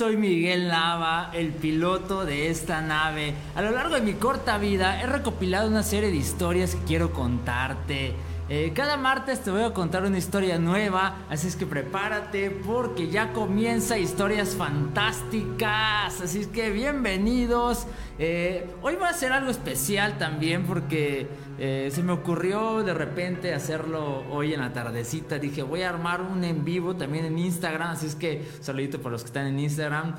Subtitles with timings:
[0.00, 3.34] Soy Miguel Nava, el piloto de esta nave.
[3.54, 7.12] A lo largo de mi corta vida he recopilado una serie de historias que quiero
[7.12, 8.14] contarte.
[8.52, 13.08] Eh, cada martes te voy a contar una historia nueva, así es que prepárate porque
[13.08, 16.20] ya comienza historias fantásticas.
[16.20, 17.86] Así es que bienvenidos.
[18.18, 21.28] Eh, hoy va a ser algo especial también porque
[21.58, 25.38] eh, se me ocurrió de repente hacerlo hoy en la tardecita.
[25.38, 27.92] Dije, voy a armar un en vivo también en Instagram.
[27.92, 30.16] Así es que, saludito para los que están en Instagram.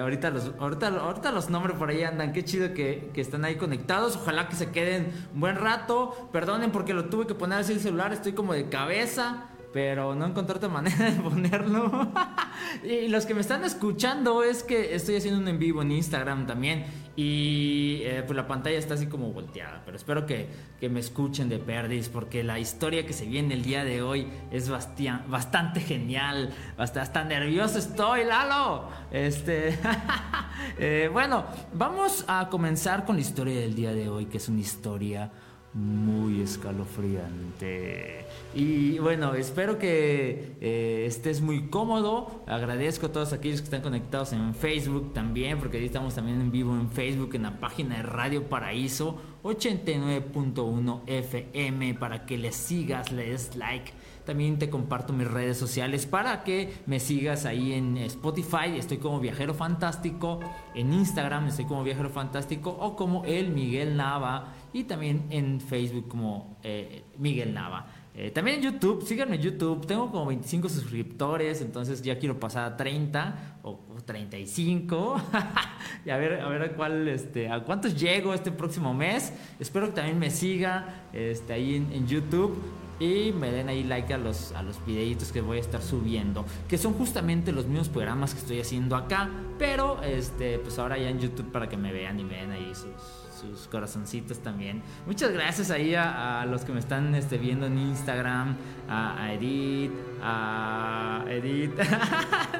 [0.00, 2.34] Ahorita, los, ahorita, ahorita los nombres por ahí andan.
[2.34, 4.16] Qué chido que, que, están ahí conectados.
[4.16, 6.28] Ojalá que se queden un buen rato.
[6.30, 8.12] Perdonen porque lo tuve que poner el celular.
[8.12, 12.10] Estoy como de cabeza pero no encontré otra manera de ponerlo.
[12.84, 16.46] y los que me están escuchando es que estoy haciendo un en vivo en Instagram
[16.46, 16.86] también
[17.16, 20.48] y eh, pues la pantalla está así como volteada, pero espero que,
[20.80, 24.26] que, me escuchen de perdis porque la historia que se viene el día de hoy
[24.50, 28.88] es bastante genial, hasta, nervioso estoy, Lalo.
[29.10, 29.78] Este,
[30.78, 31.44] eh, bueno,
[31.74, 35.30] vamos a comenzar con la historia del día de hoy, que es una historia
[35.72, 38.26] muy escalofriante.
[38.54, 42.42] Y bueno, espero que eh, estés muy cómodo.
[42.46, 46.50] Agradezco a todos aquellos que están conectados en Facebook también, porque ahí estamos también en
[46.50, 53.12] vivo en Facebook, en la página de Radio Paraíso 89.1 FM, para que le sigas,
[53.12, 53.92] le des like.
[54.24, 58.76] También te comparto mis redes sociales para que me sigas ahí en Spotify.
[58.76, 60.40] Estoy como Viajero Fantástico.
[60.74, 66.08] En Instagram estoy como Viajero Fantástico o como el Miguel Nava y también en Facebook
[66.08, 67.86] como eh, Miguel Nava.
[68.12, 72.72] Eh, también en YouTube, síganme en YouTube, tengo como 25 suscriptores, entonces ya quiero pasar
[72.72, 75.22] a 30 o, 35.
[76.04, 79.32] y a ver, a ver a cuál, este, a cuántos llego este próximo mes.
[79.60, 82.60] Espero que también me siga este, ahí en, YouTube
[83.00, 86.44] y me den ahí like a los, a los videitos que voy a estar subiendo,
[86.68, 89.28] que son justamente los mismos programas que estoy haciendo acá,
[89.58, 93.20] pero este, pues ahora ya en YouTube para que me vean y vean ahí sus
[93.40, 94.82] sus corazoncitos también.
[95.06, 98.56] Muchas gracias ahí a, los que me están este, viendo en Instagram,
[98.88, 101.78] a, Edith, a Edith,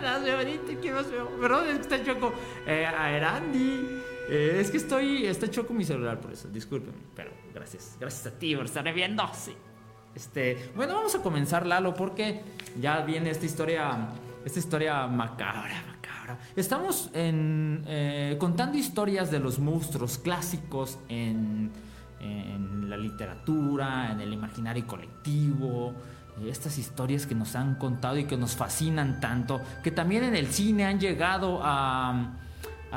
[0.03, 1.29] las veo Edith, ¿qué más veo?
[1.41, 2.33] Perdón, es que está choco,
[2.67, 4.01] eh, a Erandi.
[4.29, 8.39] Eh, es que estoy, está choco mi celular por eso, discúlpenme, pero gracias, gracias a
[8.39, 9.55] ti por estarme viendo, sí.
[10.15, 12.43] Este, bueno, vamos a comenzar Lalo porque
[12.81, 14.09] ya viene esta historia,
[14.45, 15.91] esta historia macabra,
[16.55, 21.73] Estamos eh, contando historias de los monstruos clásicos en,
[22.89, 25.95] la literatura, en el imaginario colectivo.
[26.41, 30.37] Eh, estas historias que nos han contado y que nos fascinan tanto, que también en
[30.37, 32.37] el cine han llegado a,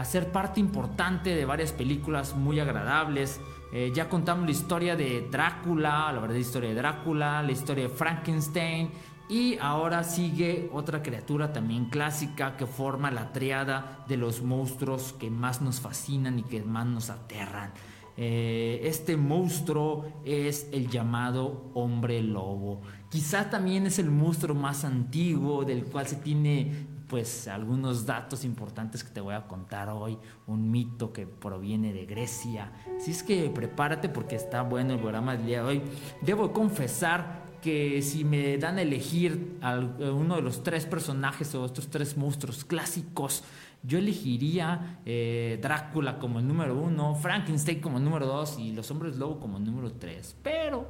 [0.04, 3.39] ser parte importante de varias películas muy agradables.
[3.75, 7.90] Eh, ya contamos la historia de Drácula, la verdadera historia de Drácula, la historia de
[7.90, 8.92] Frankenstein,
[9.28, 15.31] y ahora sigue otra criatura también clásica que forma la triada de los monstruos que
[15.31, 17.74] más nos fascinan y que más nos aterran.
[18.16, 22.81] Eh, este monstruo es el llamado hombre lobo.
[23.10, 29.04] Quizá también es el monstruo más antiguo del cual se tiene pues algunos datos importantes
[29.04, 30.18] que te voy a contar hoy,
[30.48, 32.71] un mito que proviene de Grecia.
[32.98, 35.81] Así es que prepárate porque está bueno el programa del día de hoy.
[36.21, 41.88] Debo confesar que si me dan a elegir uno de los tres personajes o estos
[41.88, 43.44] tres monstruos clásicos,
[43.83, 48.89] yo elegiría eh, Drácula como el número uno, Frankenstein como el número dos y los
[48.89, 50.36] hombres lobo como el número tres.
[50.42, 50.88] Pero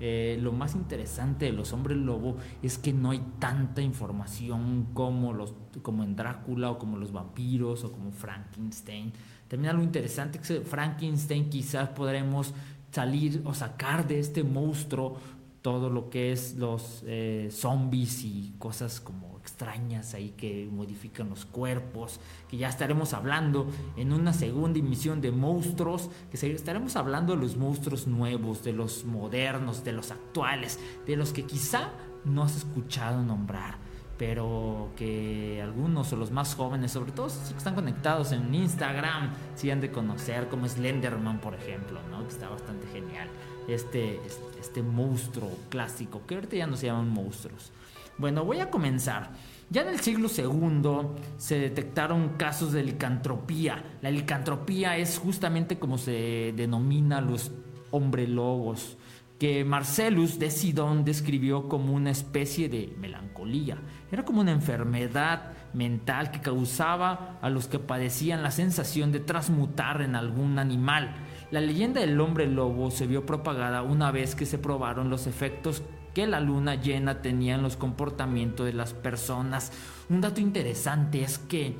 [0.00, 5.32] eh, lo más interesante de los hombres lobo es que no hay tanta información como,
[5.32, 9.12] los, como en Drácula o como los vampiros o como Frankenstein.
[9.48, 12.54] También algo interesante es que Frankenstein quizás podremos
[12.90, 15.16] salir o sacar de este monstruo
[15.62, 21.44] todo lo que es los eh, zombies y cosas como extrañas ahí que modifican los
[21.44, 22.18] cuerpos,
[22.48, 27.56] que ya estaremos hablando en una segunda emisión de monstruos, que estaremos hablando de los
[27.56, 31.90] monstruos nuevos, de los modernos, de los actuales, de los que quizá
[32.24, 33.84] no has escuchado nombrar
[34.18, 39.70] pero que algunos o los más jóvenes, sobre todo que están conectados en Instagram, sí
[39.70, 42.22] han de conocer, como Slenderman, por ejemplo, ¿no?
[42.22, 43.28] que está bastante genial.
[43.66, 44.20] Este,
[44.60, 47.72] este, monstruo clásico, que ahorita ya no se llaman monstruos.
[48.18, 49.32] Bueno, voy a comenzar.
[49.70, 53.98] Ya en el siglo II se detectaron casos de licantropía.
[54.02, 57.50] La licantropía es justamente como se denomina los
[57.90, 58.96] hombre lobos
[59.38, 63.78] que Marcellus de Sidón describió como una especie de melancolía.
[64.12, 70.02] Era como una enfermedad mental que causaba a los que padecían la sensación de transmutar
[70.02, 71.14] en algún animal.
[71.50, 75.82] La leyenda del hombre lobo se vio propagada una vez que se probaron los efectos
[76.14, 79.72] que la luna llena tenía en los comportamientos de las personas.
[80.08, 81.76] Un dato interesante es que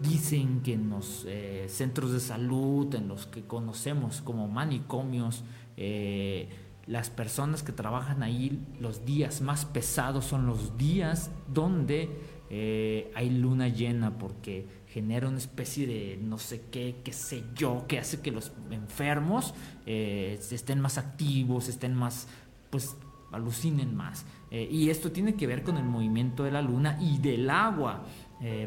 [0.00, 5.44] dicen que en los eh, centros de salud, en los que conocemos como manicomios,
[5.76, 6.48] eh,
[6.86, 12.10] las personas que trabajan ahí, los días más pesados son los días donde
[12.50, 17.86] eh, hay luna llena, porque genera una especie de no sé qué, qué sé yo,
[17.88, 19.54] que hace que los enfermos
[19.84, 22.28] estén más activos, estén más,
[22.70, 22.96] pues
[23.36, 24.26] alucinen más.
[24.50, 28.04] Eh, y esto tiene que ver con el movimiento de la luna y del agua.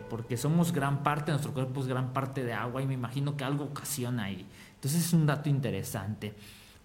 [0.10, 3.44] porque somos gran parte, nuestro cuerpo es gran parte de agua y me imagino que
[3.44, 4.48] algo ocasiona ahí.
[4.74, 6.34] Entonces es un dato interesante.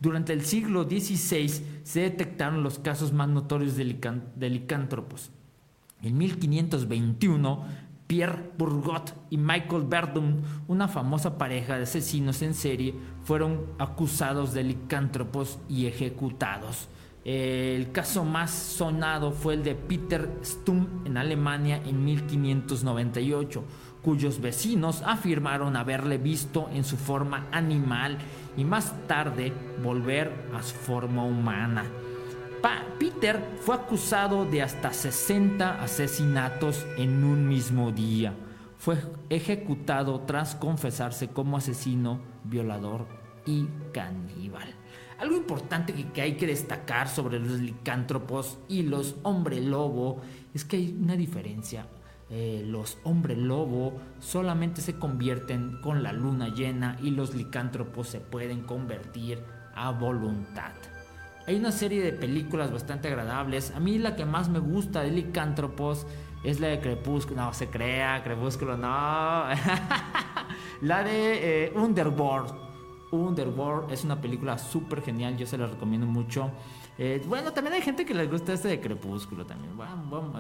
[0.01, 1.49] Durante el siglo XVI
[1.83, 5.31] se detectaron los casos más notorios de, licántropos.
[6.03, 7.65] En 1521,
[8.07, 14.65] Pierre Bourgot y Michael Verdun, una famosa pareja de asesinos en serie, fueron acusados de
[14.65, 16.89] licántropos y ejecutados.
[17.25, 23.65] El caso más sonado fue el de Peter Stumm en Alemania en 1598
[24.03, 28.19] cuyos vecinos afirmaron haberle visto en su forma animal
[28.57, 31.85] y más tarde volver a su forma humana.
[32.99, 38.35] Peter fue acusado de hasta 60 asesinatos en un mismo día.
[38.79, 38.99] Fue
[39.31, 43.07] ejecutado tras confesarse como asesino, violador
[43.47, 44.75] y caníbal.
[45.25, 50.21] Algo importante que, hay que destacar sobre los licántropos y los hombre lobo
[50.53, 51.87] es que hay una diferencia
[52.29, 58.21] eh, los hombre lobo solamente se convierten con la luna llena y los licántropos se
[58.21, 59.43] pueden convertir
[59.75, 60.73] a voluntad.
[61.47, 63.71] Hay una serie de películas bastante agradables.
[63.71, 66.07] A mí la que más me gusta de licántropos
[66.43, 67.41] es la de Crepúsculo.
[67.41, 68.89] No, se crea, Crepúsculo, no.
[70.83, 72.64] la de eh, Underworld.
[73.15, 76.51] Underworld es una película súper genial, yo se la recomiendo mucho.
[76.97, 79.77] Eh, bueno, también hay gente que les gusta este de Crepúsculo también.
[79.77, 80.33] Bueno,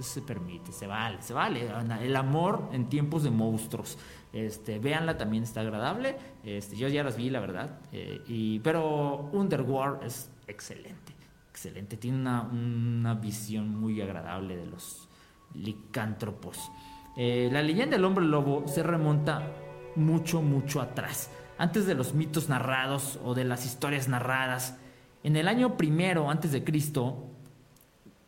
[0.00, 1.70] se permite, se vale, se vale.
[2.02, 3.98] El amor en tiempos de monstruos.
[4.32, 6.16] Este, véanla, también está agradable.
[6.42, 7.78] Este, yo ya las vi, la verdad.
[7.92, 11.14] Eh, pero Underworld es excelente,
[11.50, 11.96] excelente.
[11.96, 15.08] Tiene una, una visión muy agradable de los
[15.54, 16.70] licántropos.
[17.16, 19.52] Eh, la leyenda del hombre lobo se remonta
[19.96, 21.30] mucho, mucho atrás.
[21.56, 24.76] Antes de los mitos narrados o de las historias narradas.
[25.22, 27.26] En el año primero antes de Cristo,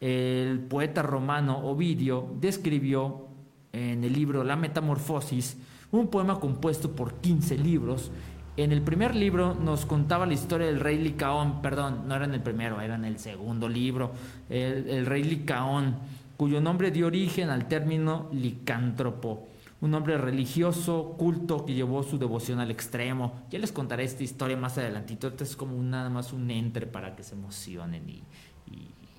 [0.00, 3.26] el poeta romano Ovidio describió
[3.73, 5.59] en el libro La Metamorfosis
[5.90, 8.11] un poema compuesto por 15 libros.
[8.56, 12.35] En el primer libro nos contaba la historia del rey Licaón, perdón, no era en
[12.35, 14.12] el primero, era en el segundo libro,
[14.49, 15.97] el, el rey Licaón,
[16.37, 19.45] cuyo nombre dio origen al término licántropo
[19.80, 23.47] un hombre religioso, culto, que llevó su devoción al extremo.
[23.50, 25.28] Ya les contaré esta historia más adelantito.
[25.28, 28.23] Esto es como nada más un entre para que se emocionen y,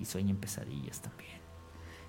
[0.04, 1.38] sueñen pesadillas también.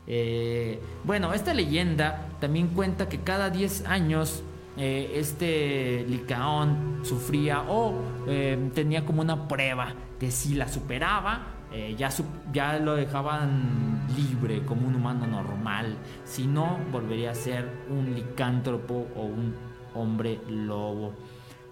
[0.07, 4.43] Eh, bueno, esta leyenda también cuenta que cada 10 años
[4.77, 7.93] eh, este Licaón sufría o
[8.27, 12.09] eh, tenía como una prueba de si la superaba eh, ya,
[12.51, 15.97] ya lo dejaban libre como un humano normal.
[16.23, 19.53] Si no, volvería a ser un licántropo o un
[19.93, 21.13] hombre lobo.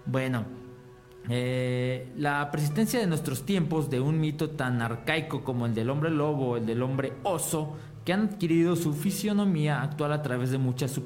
[0.06, 0.44] Bueno,
[1.28, 6.10] eh, la persistencia de nuestros tiempos de un mito tan arcaico como el del hombre
[6.10, 10.58] lobo o el del hombre oso, que han adquirido su fisionomía actual a través de
[10.58, 10.98] muchas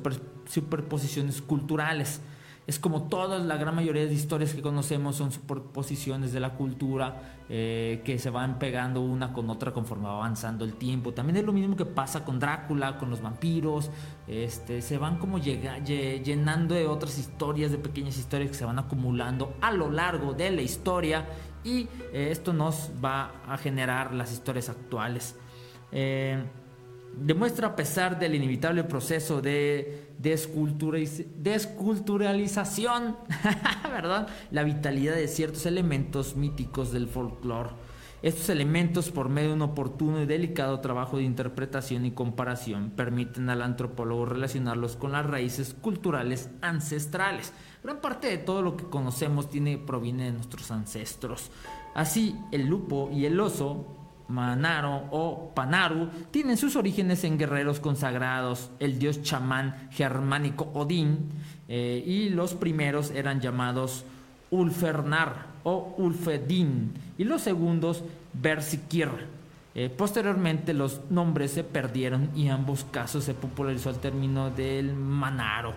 [0.47, 2.21] superposiciones culturales
[2.67, 7.41] es como todas, la gran mayoría de historias que conocemos son superposiciones de la cultura
[7.49, 11.13] eh, que se van pegando una con otra conforme va avanzando el tiempo.
[11.13, 13.91] También es lo mismo que pasa con Drácula, con los vampiros,
[14.29, 19.55] este, se van como llenando de otras historias, de pequeñas historias que se van acumulando
[19.61, 21.27] a lo largo de la historia
[21.65, 25.37] y eh, esto nos va a generar las historias actuales.
[25.91, 26.43] Eh,
[27.17, 33.17] demuestra a pesar del inevitable proceso de desculturalización,
[33.91, 34.29] ¿verdad?
[34.51, 37.71] La vitalidad de ciertos elementos míticos del folclore.
[38.23, 43.51] Estos elementos, por medio de un oportuno y delicado trabajo de interpretación y comparación, permiten
[43.51, 47.53] al antropólogo relacionarlos con las raíces culturales ancestrales.
[47.83, 51.51] Gran parte de todo lo que conocemos tiene, proviene de nuestros ancestros.
[51.97, 54.02] Así, el lupo y el oso
[54.33, 61.29] Manaro o Panaru tienen sus orígenes en guerreros consagrados, el dios chamán germánico Odín,
[61.69, 64.05] eh, y los primeros eran llamados
[64.51, 69.11] Ulfernar o Ulfedin, y los segundos Bersikir.
[69.75, 74.95] Eh, posteriormente los nombres se perdieron y en ambos casos se popularizó el término del
[74.95, 75.75] Manaro.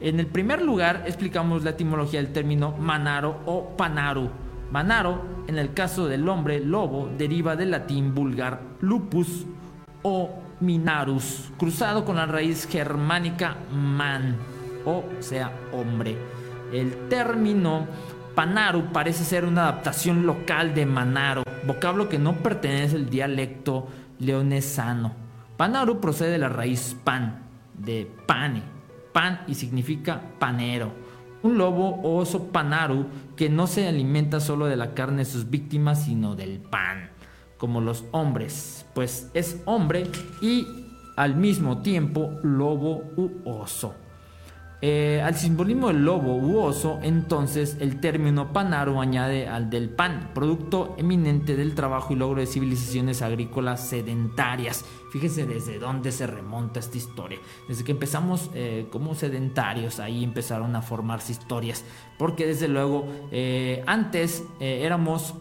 [0.00, 4.30] En el primer lugar explicamos la etimología del término Manaro o Panaru
[4.70, 9.44] Manaro, en el caso del hombre lobo, deriva del latín vulgar lupus
[10.02, 14.36] o minarus, cruzado con la raíz germánica man,
[14.84, 16.16] o sea, hombre.
[16.72, 17.88] El término
[18.36, 23.88] panaru parece ser una adaptación local de manaro, vocablo que no pertenece al dialecto
[24.20, 25.12] leonesano.
[25.56, 27.42] Panaru procede de la raíz pan,
[27.74, 28.62] de pane,
[29.12, 30.92] pan y significa panero
[31.42, 33.06] un lobo o oso panaru
[33.36, 37.10] que no se alimenta solo de la carne de sus víctimas, sino del pan,
[37.58, 40.06] como los hombres, pues es hombre
[40.42, 40.66] y
[41.16, 43.94] al mismo tiempo lobo u oso.
[44.82, 50.30] Eh, al simbolismo del lobo u oso, entonces el término panaro añade al del pan,
[50.32, 54.86] producto eminente del trabajo y logro de civilizaciones agrícolas sedentarias.
[55.12, 57.38] Fíjense desde dónde se remonta esta historia.
[57.68, 61.84] Desde que empezamos eh, como sedentarios, ahí empezaron a formarse historias.
[62.16, 65.34] Porque desde luego, eh, antes éramos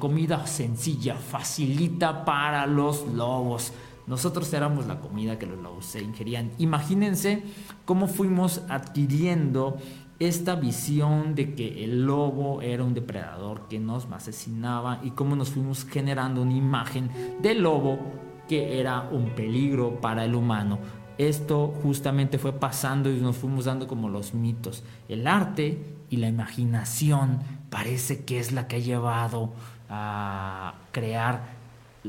[0.00, 3.72] comida sencilla, facilita para los lobos.
[4.10, 6.50] Nosotros éramos la comida que los lobos se ingerían.
[6.58, 7.44] Imagínense
[7.84, 9.76] cómo fuimos adquiriendo
[10.18, 15.50] esta visión de que el lobo era un depredador que nos asesinaba y cómo nos
[15.50, 17.08] fuimos generando una imagen
[17.40, 18.00] del lobo
[18.48, 20.80] que era un peligro para el humano.
[21.16, 24.82] Esto justamente fue pasando y nos fuimos dando como los mitos.
[25.08, 25.78] El arte
[26.10, 27.38] y la imaginación
[27.70, 29.52] parece que es la que ha llevado
[29.88, 31.59] a crear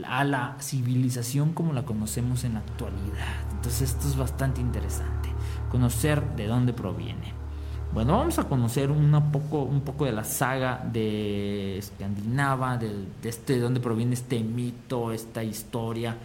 [0.04, 3.28] a la civilización como la conocemos en la actualidad.
[3.52, 5.30] Entonces esto es bastante interesante,
[5.70, 7.42] conocer de dónde proviene.
[7.94, 8.90] Bueno, vamos a conocer
[9.34, 15.12] poco, un poco de la saga de Escandinava, de, este, de dónde proviene este mito,
[15.12, 16.16] esta historia.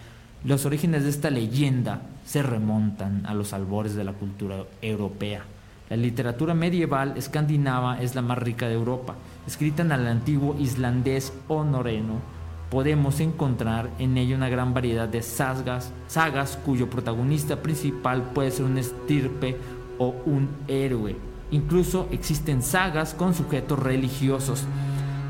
[0.44, 5.42] Los orígenes de esta leyenda se remontan a los albores de la cultura europea.
[5.90, 9.14] La literatura medieval escandinava es la más rica de Europa,
[9.46, 12.36] escrita en el antiguo islandés o noreno
[12.70, 18.64] podemos encontrar en ella una gran variedad de sagas, sagas cuyo protagonista principal puede ser
[18.64, 19.56] un estirpe
[19.99, 21.16] o un héroe.
[21.50, 24.64] Incluso existen sagas con sujetos religiosos.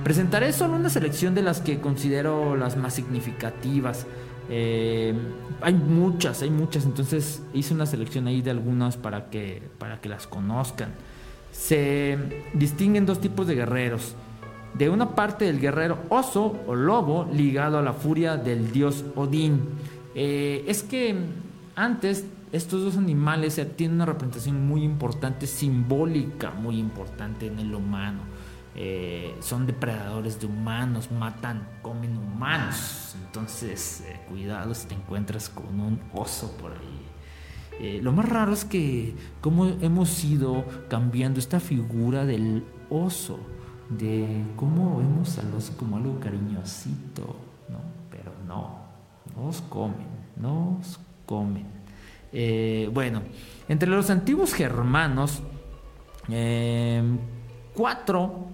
[0.03, 4.07] Presentaré solo una selección de las que considero las más significativas.
[4.49, 5.13] Eh,
[5.61, 10.09] hay muchas, hay muchas, entonces hice una selección ahí de algunas para que, para que
[10.09, 10.95] las conozcan.
[11.53, 12.19] Se
[12.55, 14.15] distinguen dos tipos de guerreros
[14.77, 19.61] de una parte del guerrero oso o lobo ligado a la furia del dios Odín.
[20.15, 21.17] Eh, es que
[21.75, 28.21] antes estos dos animales tienen una representación muy importante, simbólica, muy importante en el humano.
[28.75, 33.17] Eh, son depredadores de humanos, matan, comen humanos.
[33.25, 38.01] Entonces, eh, cuidado si te encuentras con un oso por ahí.
[38.01, 43.39] lo más raro es que cómo hemos ido cambiando esta figura del oso
[43.89, 47.37] de cómo vemos al oso como algo cariñosito,
[47.69, 47.79] ¿no?
[48.11, 48.79] Pero no,
[49.37, 51.67] nos comen, nos comen.
[52.33, 53.23] Eh, bueno,
[53.69, 55.43] entre los antiguos germanos,
[56.29, 57.19] em,
[57.75, 58.47] cuatro,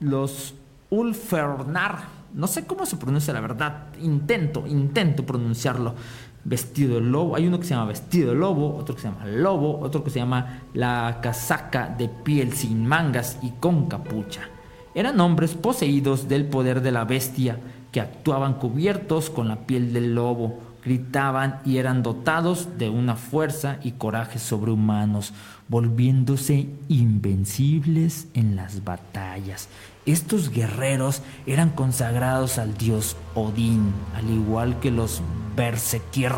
[0.00, 0.54] los
[0.90, 5.94] Ulfernar, no sé cómo se pronuncia la verdad, intento, intento pronunciarlo.
[6.42, 9.26] Vestido de lobo, hay uno que se llama vestido de lobo, otro que se llama
[9.26, 14.48] lobo, otro que se llama la casaca de piel sin mangas y con capucha.
[14.94, 17.58] Eran hombres poseídos del poder de la bestia,
[17.92, 23.78] que actuaban cubiertos con la piel del lobo, gritaban y eran dotados de una fuerza
[23.82, 25.32] y coraje sobrehumanos,
[25.68, 29.68] volviéndose invencibles en las batallas.
[30.06, 35.22] Estos guerreros eran consagrados al dios Odín, al igual que los
[35.54, 36.32] Berserkir.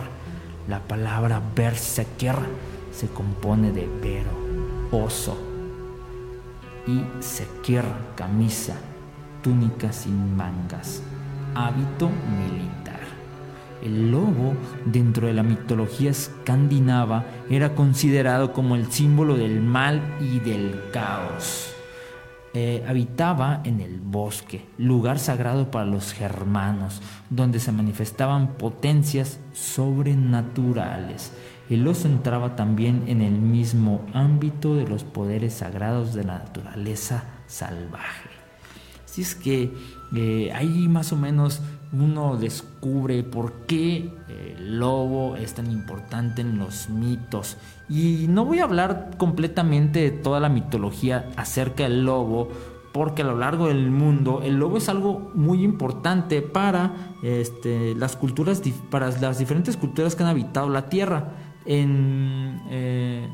[0.69, 2.35] La palabra Berserkir
[2.93, 4.31] se compone de pero,
[4.91, 5.37] oso,
[6.87, 7.85] y Sekir,
[8.17, 8.77] camisa,
[9.43, 11.03] túnica sin mangas,
[11.55, 13.01] hábito militar.
[13.83, 20.39] El lobo, dentro de la mitología escandinava, era considerado como el símbolo del mal y
[20.39, 21.73] del caos.
[22.55, 31.33] Eh, habitaba en el bosque, lugar sagrado para los germanos, donde se manifestaban potencias sobrenaturales.
[31.73, 37.25] El oso entraba también en el mismo ámbito de los poderes sagrados de la naturaleza
[37.47, 38.29] salvaje.
[39.07, 39.73] Así es que
[40.15, 41.63] eh, ahí más o menos
[41.95, 47.57] uno descubre por qué eh, el lobo es tan importante en los mitos.
[47.89, 52.51] Y no voy a hablar completamente de toda la mitología acerca del lobo,
[52.93, 58.15] porque a lo largo del mundo el lobo es algo muy importante para este, las
[58.15, 58.61] culturas,
[58.91, 61.52] para las diferentes culturas que han habitado la tierra.
[61.67, 63.29] En, eh,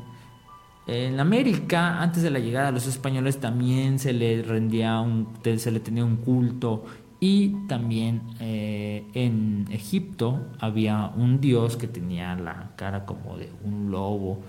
[0.87, 5.71] en América, antes de la llegada de los españoles, también se le rendía un, se
[5.71, 6.85] le tenía un culto
[7.19, 13.91] y también eh, en Egipto había un dios que tenía la cara como de un
[13.91, 14.39] lobo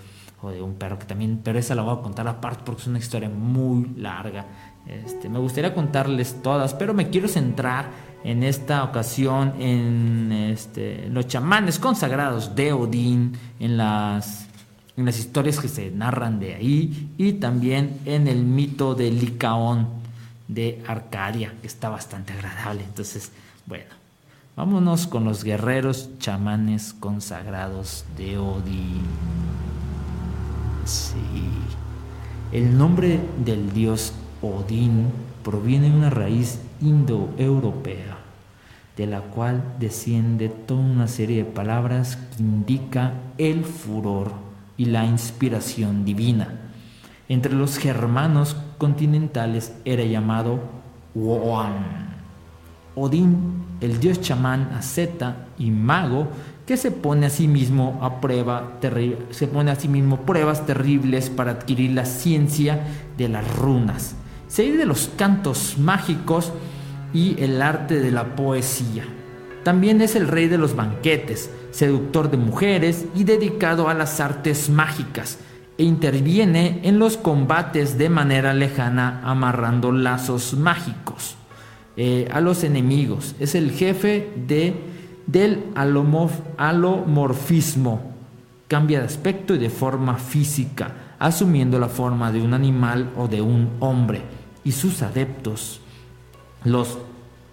[0.41, 2.89] o de un perro, que también, pero esa la voy a contar aparte porque es
[2.89, 4.47] una historia muy larga.
[4.91, 7.91] Este, me gustaría contarles todas, pero me quiero centrar
[8.25, 14.47] en esta ocasión en este, los chamanes consagrados de Odín, en las,
[14.97, 19.89] en las historias que se narran de ahí y también en el mito de Licaón
[20.49, 22.83] de Arcadia, que está bastante agradable.
[22.83, 23.31] Entonces,
[23.67, 23.91] bueno,
[24.57, 29.03] vámonos con los guerreros chamanes consagrados de Odín.
[30.85, 31.15] Sí.
[32.53, 35.09] El nombre del dios Odín
[35.43, 38.19] proviene de una raíz indoeuropea,
[38.97, 44.33] de la cual desciende toda una serie de palabras que indica el furor
[44.77, 46.49] y la inspiración divina.
[47.29, 50.59] Entre los germanos continentales era llamado
[51.15, 52.11] Woan.
[52.95, 56.29] Odín, el dios chamán, asceta y mago
[56.67, 58.79] que se pone a sí mismo a prueba
[59.31, 62.81] se pone a sí mismo pruebas terribles para adquirir la ciencia
[63.17, 64.15] de las runas,
[64.51, 66.53] seguir de los cantos mágicos
[67.15, 69.05] y el arte de la poesía.
[69.63, 74.69] También es el rey de los banquetes, seductor de mujeres y dedicado a las artes
[74.69, 75.39] mágicas
[75.79, 81.37] e interviene en los combates de manera lejana amarrando lazos mágicos
[81.97, 83.37] eh, a los enemigos.
[83.39, 84.75] Es el jefe de,
[85.27, 85.63] del
[86.59, 88.11] alomorfismo.
[88.67, 93.43] Cambia de aspecto y de forma física, asumiendo la forma de un animal o de
[93.43, 94.40] un hombre.
[94.65, 95.81] Y sus adeptos,
[96.65, 96.99] los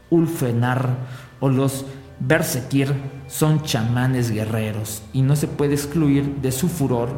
[0.09, 0.95] Ulfenar
[1.39, 1.85] o los
[2.19, 2.93] Bersekir,
[3.27, 7.09] son chamanes guerreros y no se puede excluir de su furor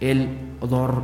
[0.00, 0.28] el
[0.60, 1.02] odor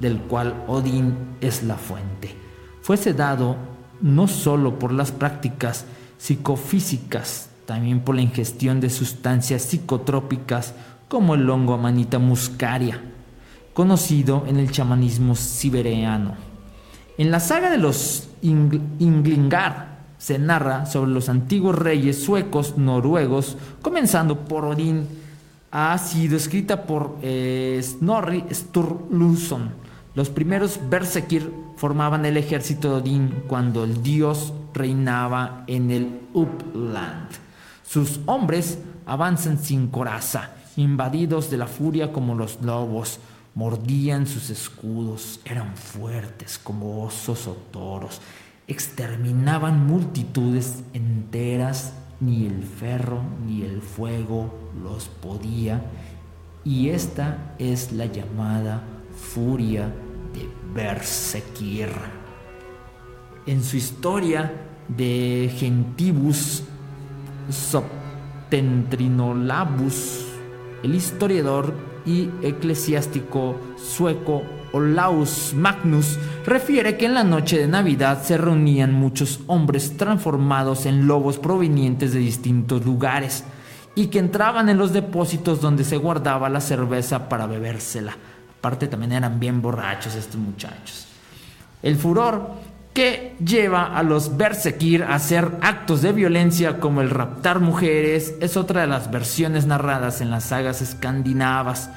[0.00, 2.34] del cual Odín es la fuente.
[2.82, 3.56] Fuese dado
[4.00, 5.86] no solo por las prácticas
[6.18, 10.74] psicofísicas, también por la ingestión de sustancias psicotrópicas
[11.08, 13.00] como el hongo amanita muscaria,
[13.72, 16.51] conocido en el chamanismo siberiano.
[17.18, 24.38] En la saga de los Inglingar se narra sobre los antiguos reyes suecos noruegos, comenzando
[24.38, 25.06] por Odín,
[25.70, 29.70] ha sido escrita por eh, Snorri Sturluson.
[30.14, 37.28] Los primeros Berserkir formaban el ejército de Odín cuando el dios reinaba en el Upland.
[37.82, 43.18] Sus hombres avanzan sin coraza, invadidos de la furia como los lobos,
[43.54, 48.20] mordían sus escudos, eran fuertes como osos o toros,
[48.66, 55.82] exterminaban multitudes enteras ni el ferro ni el fuego los podía,
[56.64, 58.84] y esta es la llamada
[59.16, 59.92] furia
[60.32, 61.90] de Bersekir.
[63.46, 64.52] En su historia
[64.88, 66.62] de Gentibus
[67.50, 70.26] Septentrinolabus,
[70.84, 71.74] el historiador
[72.06, 79.40] y eclesiástico sueco Olaus Magnus refiere que en la noche de Navidad se reunían muchos
[79.46, 83.44] hombres transformados en lobos provenientes de distintos lugares
[83.94, 88.16] y que entraban en los depósitos donde se guardaba la cerveza para bebérsela.
[88.58, 91.06] Aparte también eran bien borrachos estos muchachos.
[91.82, 92.50] El furor
[92.92, 98.56] que lleva a los Bersekir a hacer actos de violencia como el raptar mujeres, es
[98.56, 101.90] otra de las versiones narradas en las sagas escandinavas.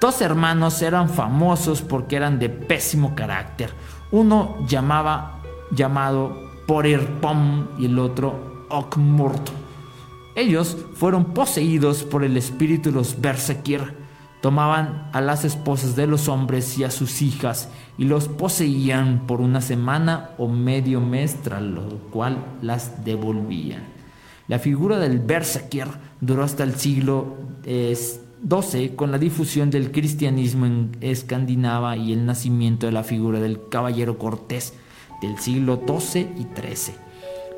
[0.00, 3.70] Dos hermanos eran famosos porque eran de pésimo carácter.
[4.10, 9.50] Uno llamaba, llamado Porirpom y el otro Okmurt.
[10.34, 14.02] Ellos fueron poseídos por el espíritu de los Bersekir
[14.42, 19.40] Tomaban a las esposas de los hombres y a sus hijas y los poseían por
[19.40, 23.82] una semana o medio mes, tras lo cual las devolvían.
[24.48, 25.88] La figura del Berserker
[26.20, 32.86] duró hasta el siglo XII con la difusión del cristianismo en Escandinava y el nacimiento
[32.86, 34.74] de la figura del caballero cortés
[35.20, 36.94] del siglo XII y XIII.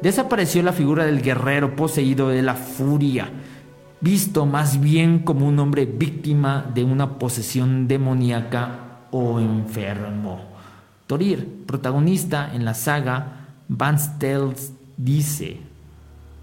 [0.03, 3.31] Desapareció la figura del guerrero poseído de la furia,
[4.01, 8.84] visto más bien como un hombre víctima de una posesión demoníaca
[9.15, 10.41] o enfermo.
[11.07, 15.61] Torir, protagonista en la saga Van Stels, dice,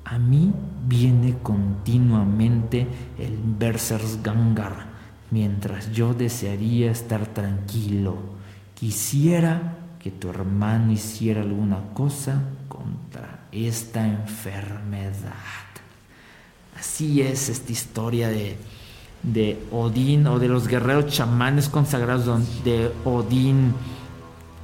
[0.06, 0.54] a mí
[0.88, 2.88] viene continuamente
[3.20, 3.38] el
[4.24, 4.86] Gangar,
[5.32, 8.16] mientras yo desearía estar tranquilo.
[8.74, 15.12] Quisiera que tu hermano hiciera alguna cosa contra esta enfermedad.
[16.80, 18.56] Así es esta historia de,
[19.24, 23.74] de Odín o de los guerreros chamanes consagrados de Odín.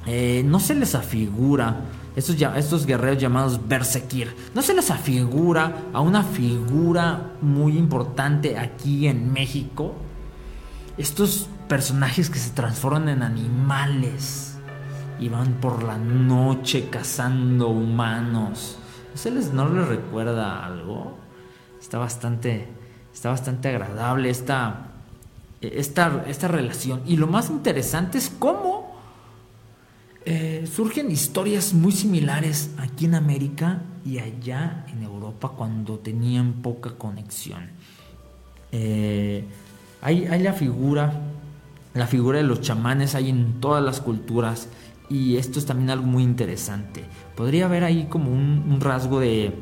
[0.06, 1.80] Eh, no se les afigura,
[2.16, 9.06] estos, estos guerreros llamados Bersekir, no se les afigura a una figura muy importante aquí
[9.06, 9.94] en México.
[10.96, 14.58] Estos personajes que se transforman en animales
[15.20, 18.78] y van por la noche cazando humanos.
[19.12, 21.18] ¿No, se les, no les recuerda algo?
[21.80, 22.68] está bastante,
[23.18, 24.90] está bastante agradable esta,
[25.60, 27.02] esta, esta relación.
[27.04, 28.96] Y lo más interesante es cómo
[30.24, 36.90] eh, surgen historias muy similares aquí en América y allá en Europa cuando tenían poca
[36.90, 37.70] conexión.
[38.70, 39.44] Eh,
[40.00, 41.12] hay, hay, la figura,
[41.94, 44.68] la figura de los chamanes hay en todas las culturas
[45.10, 47.02] y esto es también algo muy interesante.
[47.34, 49.52] Podría haber ahí como un rasgo de,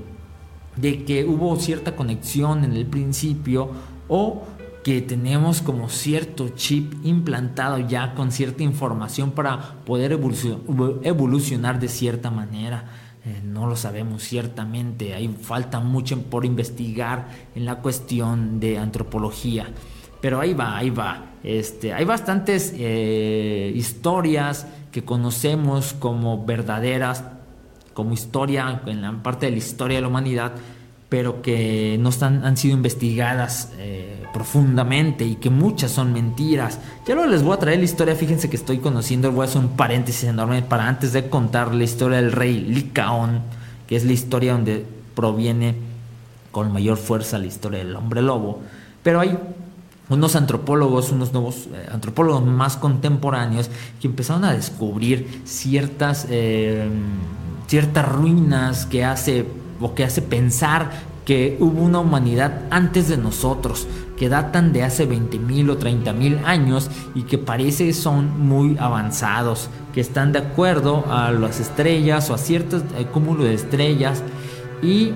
[0.77, 3.71] de que hubo cierta conexión en el principio
[4.09, 4.45] o
[4.85, 12.31] que tenemos como cierto chip implantado ya con cierta información para poder evolucionar de cierta
[12.31, 12.85] manera.
[13.25, 19.67] Eh, no lo sabemos ciertamente, hay falta mucho por investigar en la cuestión de antropología.
[20.21, 21.33] Pero ahí va, ahí va.
[21.43, 27.25] Este, hay bastantes eh, historias que conocemos como verdaderas,
[27.97, 30.53] como historia, en la parte de la historia de la humanidad,
[31.09, 36.79] pero que no están, han sido investigadas eh, profundamente y que muchas son mentiras.
[37.09, 39.63] Ya luego les voy a traer la historia, fíjense que estoy conociendo, voy a hacer
[39.63, 43.41] un paréntesis enorme para antes de contar la historia del rey Licaón,
[43.87, 45.75] que es la historia donde proviene
[46.53, 48.61] con mayor fuerza la historia del hombre lobo.
[49.03, 49.39] Pero hay
[50.11, 53.71] unos antropólogos, unos nuevos eh, antropólogos más contemporáneos
[54.03, 56.27] que empezaron a descubrir ciertas...
[56.29, 56.91] Eh,
[57.67, 59.47] ciertas ruinas que hace
[59.81, 60.91] o que hace pensar
[61.25, 66.89] que hubo una humanidad antes de nosotros, que datan de hace 20.000 o 30.000 años
[67.15, 72.39] y que parece son muy avanzados, que están de acuerdo a las estrellas o a
[72.39, 74.23] ciertos eh, cúmulo de estrellas.
[74.83, 75.13] Y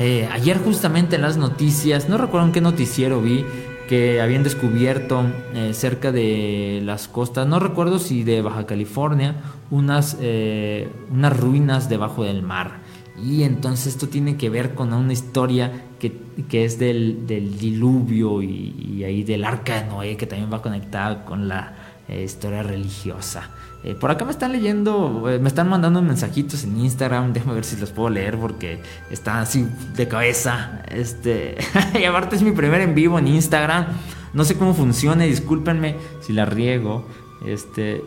[0.00, 3.44] eh, ayer justamente en las noticias, no recuerdo en qué noticiero vi,
[3.88, 5.24] que habían descubierto
[5.54, 9.36] eh, cerca de las costas, no recuerdo si de Baja California,
[9.70, 12.80] unas, eh, unas ruinas debajo del mar.
[13.20, 19.24] Y entonces esto tiene que ver con una historia que, es del, diluvio y, ahí
[19.24, 21.74] del arca de Noé, que también va conectada con la
[22.08, 23.50] eh, historia religiosa.
[23.84, 27.32] Eh, por acá me están leyendo, eh, me están mandando mensajitos en Instagram.
[27.34, 30.82] Déjame ver si los puedo leer porque están así de cabeza.
[30.88, 31.56] Este,
[32.00, 33.86] y aparte es mi primer en vivo en Instagram.
[34.34, 37.06] No sé cómo funciona, discúlpenme si la riego.
[37.46, 38.02] Este,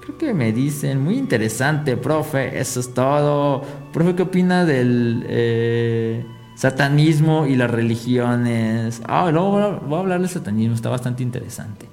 [0.00, 3.62] creo que me dicen, muy interesante, profe, eso es todo.
[3.92, 6.24] Profe, ¿qué opina del eh,
[6.56, 9.02] satanismo y las religiones?
[9.06, 11.86] Ah, luego voy a hablar del satanismo, está bastante interesante.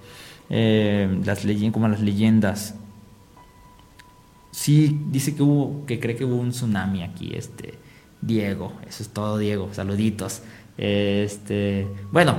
[0.49, 2.75] Eh, las leyendas, como las leyendas.
[4.51, 7.75] Sí, dice que hubo, que cree que hubo un tsunami aquí, este,
[8.21, 10.41] Diego, eso es todo, Diego, saluditos.
[10.77, 12.37] Este, bueno,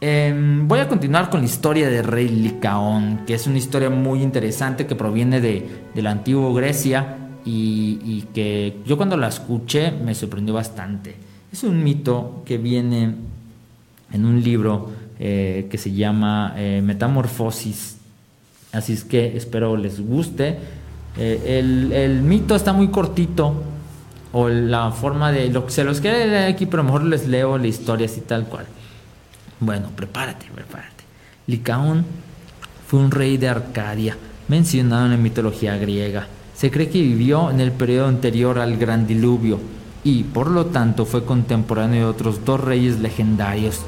[0.00, 4.22] em, voy a continuar con la historia de Rey Licaón, que es una historia muy
[4.22, 10.14] interesante que proviene de, la antigua Grecia y, y, que yo cuando la escuché me
[10.14, 11.14] sorprendió bastante.
[11.52, 13.14] Es un mito que viene
[14.12, 17.96] en un libro eh, que se llama eh, Metamorfosis.
[18.72, 20.58] Así es que espero les guste.
[21.16, 21.60] Eh,
[21.94, 23.54] el, mito está muy cortito,
[24.32, 27.56] o la forma de lo que se los quiere leer aquí, pero mejor les leo
[27.56, 28.66] la historia así tal cual.
[29.60, 31.04] Bueno, prepárate, prepárate.
[31.46, 32.04] Licaón
[32.88, 34.16] fue un rey de Arcadia,
[34.48, 36.26] mencionado en la mitología griega.
[36.56, 39.60] Se cree que vivió en el periodo anterior al gran diluvio
[40.02, 43.80] y, por lo tanto, fue contemporáneo de otros dos reyes legendarios,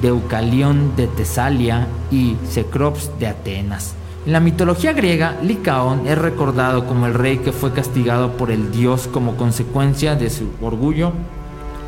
[0.00, 3.94] Deucalión de Tesalia y Cecrops de Atenas.
[4.24, 8.70] En la mitología griega, Licaón es recordado como el rey que fue castigado por el
[8.70, 11.12] dios como consecuencia de su orgullo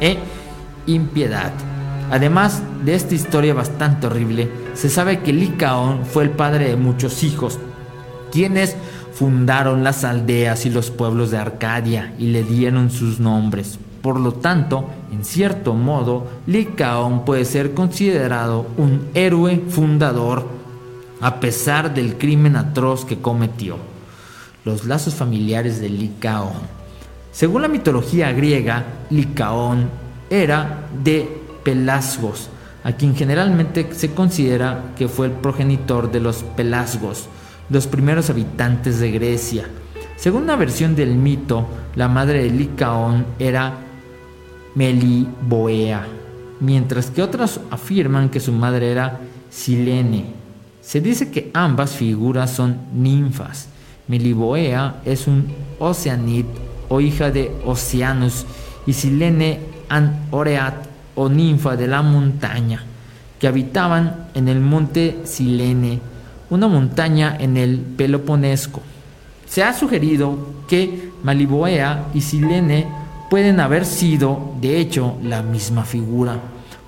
[0.01, 0.19] e
[0.87, 1.53] impiedad.
[2.11, 7.23] Además de esta historia bastante horrible, se sabe que Licaón fue el padre de muchos
[7.23, 7.59] hijos,
[8.33, 8.77] quienes
[9.13, 13.79] fundaron las aldeas y los pueblos de Arcadia y le dieron sus nombres.
[14.05, 20.47] Por lo tanto, en cierto modo, Licaón puede ser considerado un héroe fundador
[21.23, 23.79] a pesar del crimen atroz que cometió.
[24.67, 26.53] Los lazos familiares de Licaón.
[27.33, 29.89] Según la mitología griega, Licaón
[30.29, 32.51] era de Pelasgos,
[32.85, 37.31] a quien generalmente se considera que fue el progenitor de los Pelasgos,
[37.71, 39.65] los primeros habitantes de Grecia.
[40.17, 43.84] Según una versión del mito, la madre de Licaón era
[44.75, 46.07] Meliboea,
[46.61, 50.25] mientras que otras afirman que su madre era Silene.
[50.81, 53.69] Se dice que ambas figuras son ninfas.
[54.09, 55.47] Meliboea es un
[55.79, 56.47] oceanit
[56.89, 58.45] o hija de Oceanus
[58.87, 60.75] y Silene an Oreat
[61.15, 62.83] o ninfa de la montaña,
[63.39, 66.01] que habitaban en el monte Silene,
[66.51, 68.83] una montaña en el Peloponesco.
[69.47, 70.37] Se ha sugerido
[70.69, 72.87] que Maliboea y Silene
[73.35, 76.39] pueden haber sido, de hecho, la misma figura.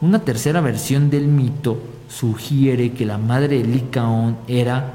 [0.00, 1.76] Una tercera versión del mito
[2.08, 4.92] sugiere que la madre de Licaón era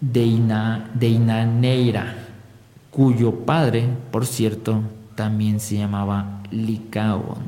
[0.00, 2.16] Deina, Deinaneira,
[2.90, 4.80] cuyo padre, por cierto,
[5.14, 7.46] también se llamaba Licaón.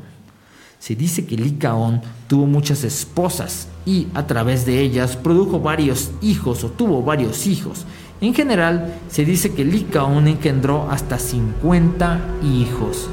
[0.79, 6.63] Se dice que Licaón tuvo muchas esposas y a través de ellas produjo varios hijos
[6.63, 7.85] o tuvo varios hijos.
[8.21, 13.09] En general, se dice que Licaón engendró hasta 50 hijos.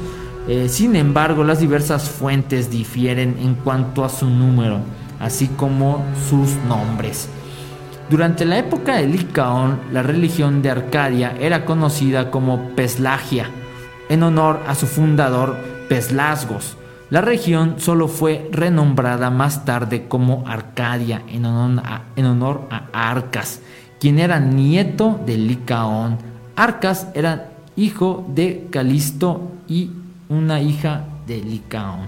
[0.47, 4.79] Eh, sin embargo, las diversas fuentes difieren en cuanto a su número,
[5.19, 7.27] así como sus nombres.
[8.09, 13.49] Durante la época de Licaón, la religión de Arcadia era conocida como Peslagia,
[14.09, 15.57] en honor a su fundador
[15.89, 16.77] Peslasgos.
[17.09, 23.61] La región solo fue renombrada más tarde como Arcadia en honor, a, Arcas,
[23.99, 26.17] quien era nieto de Licaón.
[26.55, 29.89] Arcas era hijo de Calisto y
[30.29, 32.07] una hija de Licaón.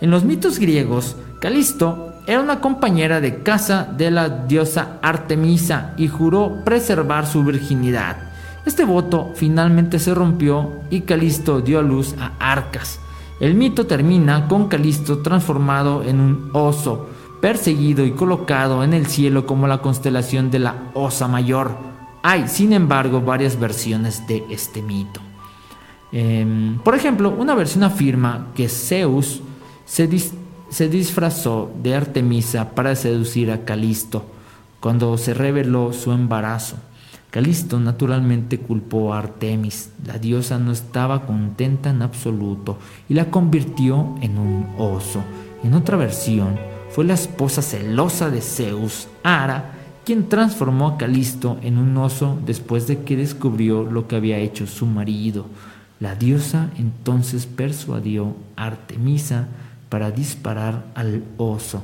[0.00, 6.08] En los mitos griegos, Calisto era una compañera de casa de la diosa Artemisa y
[6.08, 8.16] juró preservar su virginidad.
[8.66, 12.98] Este voto finalmente se rompió y Calisto dio a luz a Arcas,
[13.40, 17.08] el mito termina con Calisto transformado en un oso,
[17.40, 21.76] perseguido y colocado en el cielo como la constelación de la Osa Mayor.
[22.22, 25.20] Hay, sin embargo, varias versiones de este mito.
[26.16, 29.42] Em, por ejemplo, una versión afirma que Zeus
[29.84, 30.08] se,
[30.70, 34.24] se disfrazó de Artemisa para seducir a Calisto
[34.78, 36.76] cuando se reveló su embarazo.
[37.30, 39.90] Calisto naturalmente culpó a Artemis.
[40.06, 45.20] La diosa no estaba contenta en absoluto y la convirtió en un oso.
[45.64, 46.56] En otra versión,
[46.90, 49.72] fue la esposa celosa de Zeus, Ara,
[50.04, 54.68] quien transformó a Calisto en un oso después de que descubrió lo que había hecho
[54.68, 55.46] su marido.
[56.00, 59.46] La diosa entonces persuadió a Artemisa
[59.88, 61.82] para disparar al oso.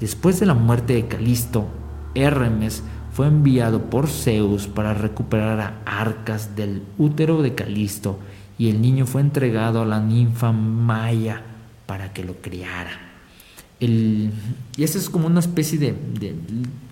[0.00, 1.66] Después de la muerte de Calisto,
[2.14, 8.18] Hermes fue enviado por Zeus para recuperar a Arcas del útero de Calisto
[8.58, 11.42] y el niño fue entregado a la ninfa Maya
[11.86, 13.07] para que lo criara.
[13.80, 14.30] Y
[14.78, 15.94] eso es como una especie de,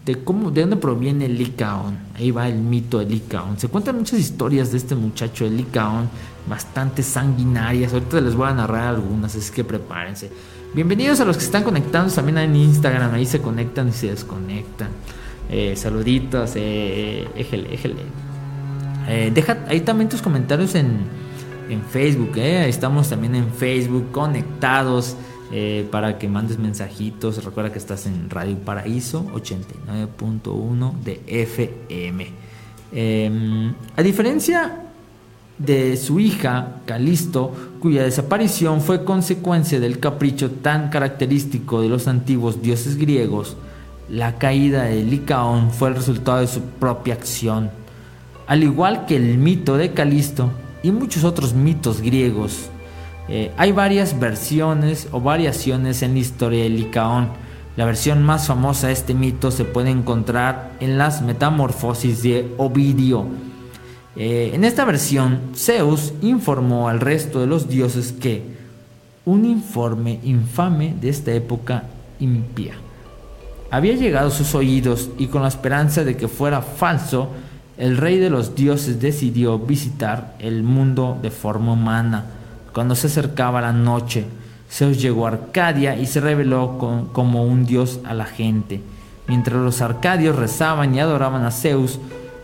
[0.05, 1.99] de, cómo, de dónde proviene el Licaón.
[2.15, 3.59] Ahí va el mito de Licaón.
[3.59, 6.09] Se cuentan muchas historias de este muchacho de Licaón,
[6.49, 7.93] bastante sanguinarias.
[7.93, 10.31] Ahorita les voy a narrar algunas, así que prepárense.
[10.75, 14.89] Bienvenidos a los que están conectados también en Instagram, ahí se conectan y se desconectan.
[15.51, 18.03] Eh, saluditos, eh, éjele, éjele.
[19.09, 20.99] Eh, deja ahí también tus comentarios en,
[21.69, 22.69] en Facebook, eh.
[22.69, 25.17] Estamos también en Facebook conectados
[25.91, 27.45] para que mandes mensajitos.
[27.45, 32.27] Recuerda que estás en Radio Paraíso 89.1 de FM.
[32.93, 34.83] Em, a diferencia
[35.59, 42.63] de su hija, Calisto, cuya desaparición fue consecuencia del capricho tan característico de los antiguos
[42.63, 43.57] dioses griegos,
[44.09, 47.71] la caída de Licaón fue el resultado de su propia acción.
[48.47, 50.51] Al igual que el mito de Calisto
[50.83, 52.71] y muchos otros mitos griegos,
[53.29, 57.29] eh, hay varias versiones o variaciones en la historia de Licaón.
[57.77, 63.27] La versión más famosa de este mito se puede encontrar en las Metamorfosis de Ovidio.
[64.17, 68.57] Eh, en esta versión, Zeus informó al resto de los dioses que
[69.25, 71.85] un informe infame de esta época
[72.19, 72.75] impía
[73.71, 77.31] había llegado a sus oídos y con la esperanza de que fuera falso,
[77.77, 82.25] el rey de los dioses decidió visitar el mundo de forma humana.
[82.77, 84.27] Cuando se acercaba la noche,
[84.71, 86.77] Zeus llegó a Arcadia y se reveló
[87.11, 88.83] como un dios a la gente.
[89.27, 91.99] Mientras los arcadios rezaban y adoraban a Zeus,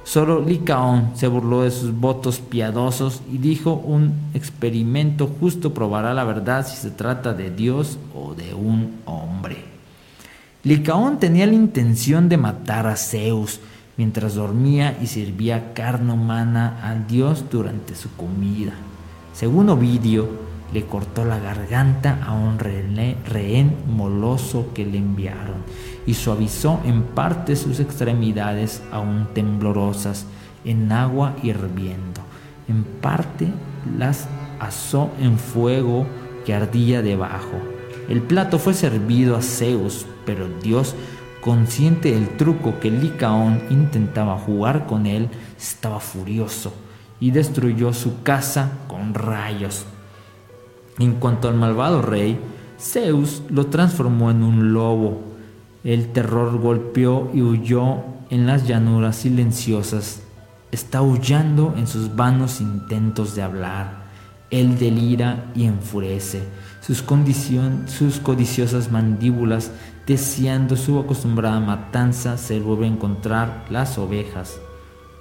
[0.04, 6.24] solo Licaón se burló de sus votos piadosos y dijo un experimento justo probará la
[6.24, 9.58] verdad si se trata de Dios o de un hombre.
[10.64, 13.60] Licaón tenía la intención de matar a Zeus
[13.98, 18.72] mientras dormía y servía carne humana al dios durante su comida.
[19.32, 20.28] Según Ovidio,
[20.72, 25.62] le cortó la garganta a un rehén moloso que le enviaron
[26.06, 30.26] y suavizó en parte sus extremidades aún temblorosas
[30.64, 32.22] en agua hirviendo.
[32.68, 33.48] En parte
[33.98, 34.28] las
[34.60, 36.06] asó en fuego
[36.46, 37.58] que ardía debajo.
[38.08, 40.94] El plato fue servido a Zeus pero Dios,
[41.40, 46.72] consciente del truco que Licaón intentaba jugar con él, estaba furioso
[47.22, 49.85] y destruyó su casa con rayos.
[50.98, 52.37] En cuanto al malvado rey,
[52.80, 55.22] Zeus lo transformó en un lobo.
[55.85, 60.24] El terror golpeó y huyó en las llanuras silenciosas.
[60.72, 64.02] Está huyendo en sus vanos intentos de hablar.
[64.50, 66.42] Él delira y enfurece.
[66.80, 67.04] Sus,
[67.87, 69.70] sus codiciosas mandíbulas
[70.08, 74.58] deseando su acostumbrada matanza, se vuelve a encontrar las ovejas,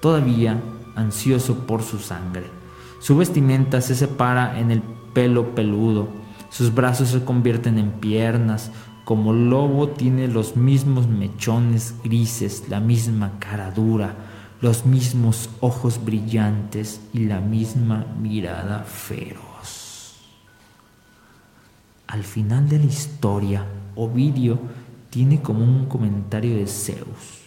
[0.02, 0.58] todavía
[1.02, 2.46] ansioso por su sangre.
[3.00, 4.82] Su vestimenta se separa en el
[5.14, 6.08] pelo peludo,
[6.50, 8.72] sus brazos se convierten en piernas,
[9.04, 14.16] como lobo tiene los mismos mechones grises, la misma cara dura,
[14.62, 20.22] los mismos ojos brillantes y la misma mirada feroz.
[22.08, 24.60] Al final de la historia, Ovidio
[25.10, 27.41] tiene como un comentario de Zeus.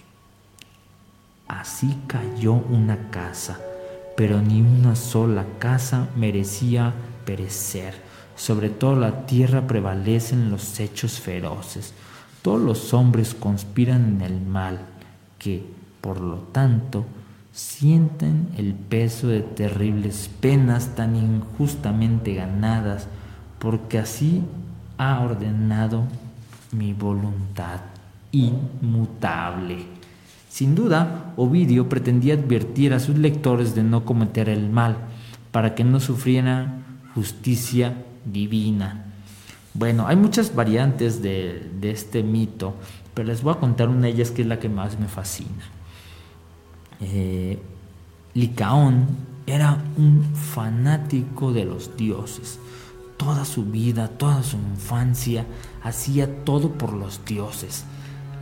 [1.60, 3.58] Así cayó una casa,
[4.16, 6.92] pero ni una sola casa merecía
[7.24, 7.94] perecer.
[8.36, 11.94] Sobre todo la tierra prevalecen los hechos feroces.
[12.42, 14.80] Todos los hombres conspiran en el mal,
[15.38, 15.64] que,
[16.00, 17.06] por lo tanto,
[17.52, 23.06] sienten el peso de terribles penas tan injustamente ganadas,
[23.60, 24.42] porque así
[24.98, 26.02] ha ordenado
[26.72, 27.80] mi voluntad
[28.32, 29.93] inmutable.
[30.54, 34.98] Sin duda, Ovidio pretendía advertir a sus lectores de no cometer el mal,
[35.50, 39.06] para que no sufrieran justicia divina.
[39.72, 42.76] Bueno, hay muchas variantes de, este mito,
[43.14, 45.64] pero les voy a contar una de ellas que es la que más me fascina.
[47.00, 47.58] Eh,
[48.34, 49.08] Licaón
[49.48, 52.60] era un fanático de los dioses
[53.16, 55.46] toda su vida, toda su infancia,
[55.82, 57.84] hacía todo por los dioses.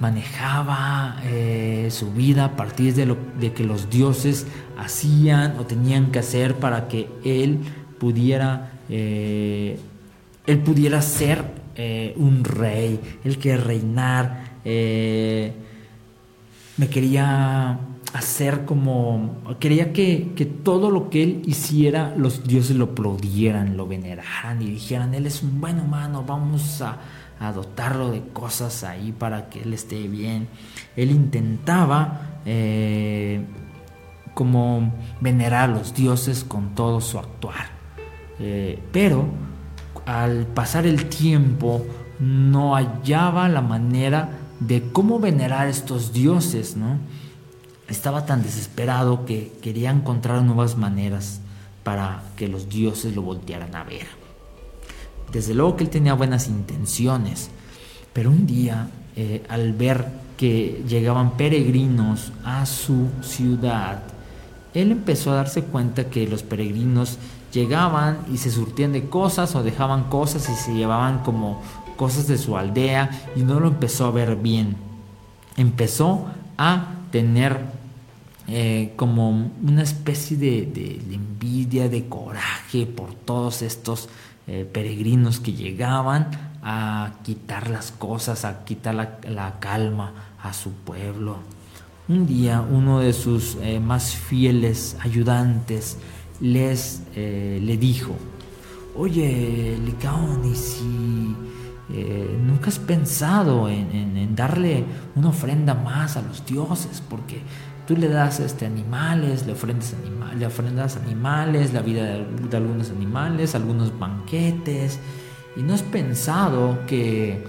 [0.00, 4.46] Manejaba eh, su vida a partir de, lo, de que los dioses
[4.78, 7.61] hacían o tenían que hacer para que él
[7.98, 9.78] pudiera, eh,
[10.46, 11.44] él pudiera ser
[11.76, 14.52] eh, un rey, él que reinar.
[14.64, 15.52] me
[16.88, 17.78] quería
[18.12, 23.87] hacer como, quería que, que, todo lo que él hiciera, los dioses lo aplaudieran, lo
[23.87, 26.98] veneraran y dijeran, él es un buen humano, vamos a,
[27.42, 30.48] a dotarlo de cosas ahí para que él esté bien.
[30.96, 33.44] Él intentaba eh,
[34.35, 37.66] como venerar a los dioses con todo su actuar.
[38.38, 39.26] Eh, pero
[40.07, 41.85] al pasar el tiempo
[42.18, 46.98] no hallaba la manera de cómo venerar a estos dioses, ¿no?
[47.92, 51.40] estaba tan desesperado que quería encontrar nuevas maneras
[51.85, 54.21] para que los dioses lo voltearan a ver.
[55.33, 57.48] Desde luego que él tenía buenas intenciones,
[58.12, 60.06] pero un día, eh, al ver
[60.37, 64.02] que llegaban peregrinos a su ciudad,
[64.74, 67.18] él empezó a darse cuenta que los peregrinos
[67.52, 71.62] llegaban y se surtían de cosas o dejaban cosas y se llevaban como
[71.96, 74.76] cosas de su aldea y no lo empezó a ver bien.
[75.56, 76.26] Empezó
[76.56, 77.60] a tener
[78.48, 84.08] eh, como una especie de, envidia, de coraje por todos estos
[84.49, 86.29] eh, peregrinos que llegaban
[86.65, 90.13] a quitar las cosas, a quitar la, calma
[90.43, 91.37] a su pueblo.
[92.09, 95.99] Un día uno de sus eh, más fieles ayudantes
[96.40, 98.17] les eh, le dijo,
[98.97, 101.37] oye Licaón, ¿y si
[102.45, 104.85] nunca has pensado en, darle
[105.15, 107.01] una ofrenda más a los dioses?
[107.09, 107.43] Porque
[107.87, 109.94] tú le das este, animales, le ofrendas,
[110.38, 114.98] le ofrendas animales, la vida de, algunos animales, algunos banquetes,
[115.56, 117.44] y no has pensado que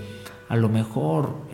[0.49, 1.47] a lo mejor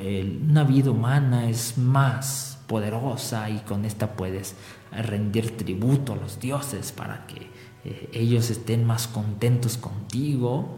[0.49, 4.55] una vida humana es más poderosa y con esta puedes
[4.91, 7.47] rendir tributo a los dioses para que
[7.86, 10.77] eh, ellos estén más contentos contigo.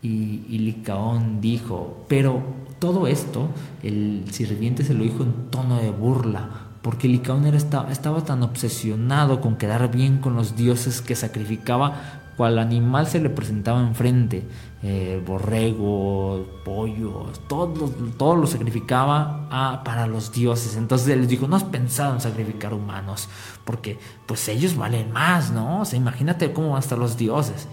[0.00, 2.40] Y, y, Licaón dijo, pero
[2.78, 3.48] todo esto
[3.82, 9.42] el sirviente se lo dijo en tono de burla, porque Licaón era, estaba, tan obsesionado
[9.42, 14.48] con quedar bien con los dioses que sacrificaba cual animal se le presentaba enfrente,
[14.82, 20.76] eh, borrego, pollo, todo, todo lo sacrificaba ah, para los dioses.
[20.76, 23.28] Entonces él les dijo, no has pensado en sacrificar humanos,
[23.66, 25.82] porque pues ellos valen más, ¿no?
[25.82, 27.68] O sea, imagínate cómo van a estar los dioses.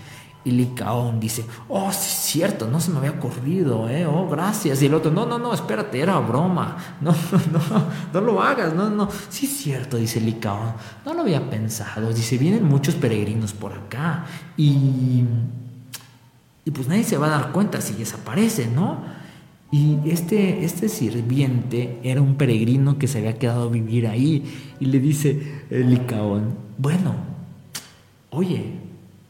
[0.46, 4.06] Y Licaón dice, oh, sí es cierto, no se me había ocurrido, ¿eh?
[4.06, 4.80] Oh, gracias.
[4.84, 6.78] Y el otro, no, no, no, espérate, era broma.
[7.02, 7.62] No, no,
[8.14, 9.10] no lo hagas, no, no.
[9.30, 10.74] Sí es cierto, dice Licaón,
[11.04, 12.14] no lo había pensado.
[12.14, 14.26] Dice, vienen muchos peregrinos por acá
[14.56, 15.24] y...
[16.68, 19.04] Y pues nadie se va a dar cuenta si desaparece, ¿no?
[19.72, 24.43] Y este, este sirviente era un peregrino que se había quedado a vivir ahí.
[24.80, 27.14] Y le dice Licaón, bueno,
[28.32, 28.85] oye,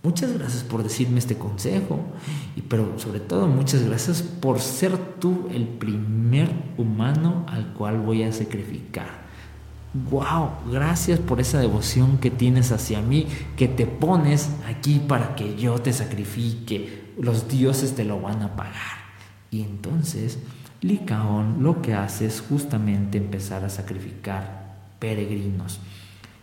[0.05, 1.99] Muchas gracias por decirme este consejo,
[2.55, 6.47] y, pero sobre todo muchas gracias por ser tú el primer
[6.77, 9.25] humano al cual voy a sacrificar.
[10.11, 13.25] Wow, gracias por esa devoción que tienes hacia mí,
[13.57, 17.13] que te pones aquí para que yo te sacrifique.
[17.19, 19.05] Los dioses te lo van a pagar.
[19.49, 20.37] Y entonces
[20.81, 25.79] Licaón lo que hace es justamente empezar a sacrificar peregrinos.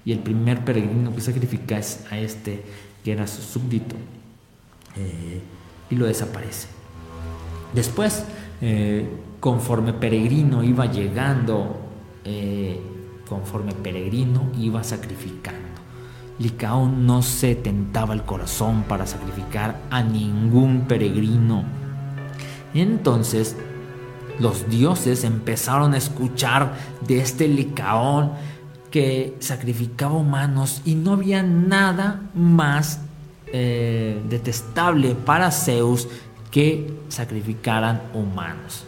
[0.05, 2.65] Y el primer peregrino que sacrifica es a este
[3.05, 3.96] que era su súbdito,
[4.96, 5.40] eh,
[5.90, 6.68] y lo desaparece.
[7.74, 8.24] Después,
[8.61, 9.09] eh,
[9.40, 11.80] conforme Peregrino iba llegando,
[12.24, 12.80] eh,
[13.28, 15.61] conforme Peregrino iba sacrificando,
[16.38, 21.64] Licaón no se tentaba el corazón para sacrificar a ningún peregrino.
[22.74, 23.57] Entonces,
[24.38, 26.74] los dioses empezaron a escuchar
[27.07, 28.32] de este Licaón
[28.93, 33.01] que sacrificaba humanos y no había nada más
[33.47, 36.07] eh, detestable para Zeus
[36.51, 38.84] que sacrificaran humanos.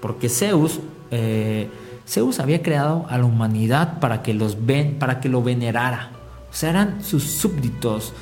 [0.00, 0.78] Porque Zeus,
[1.10, 1.68] eh,
[2.06, 6.12] Zeus había creado a la humanidad para que los ven, para que lo venerara.
[6.50, 8.12] O sea, eran sus súbditos.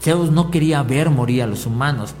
[0.00, 2.14] Zeus no quería ver morir a los humanos.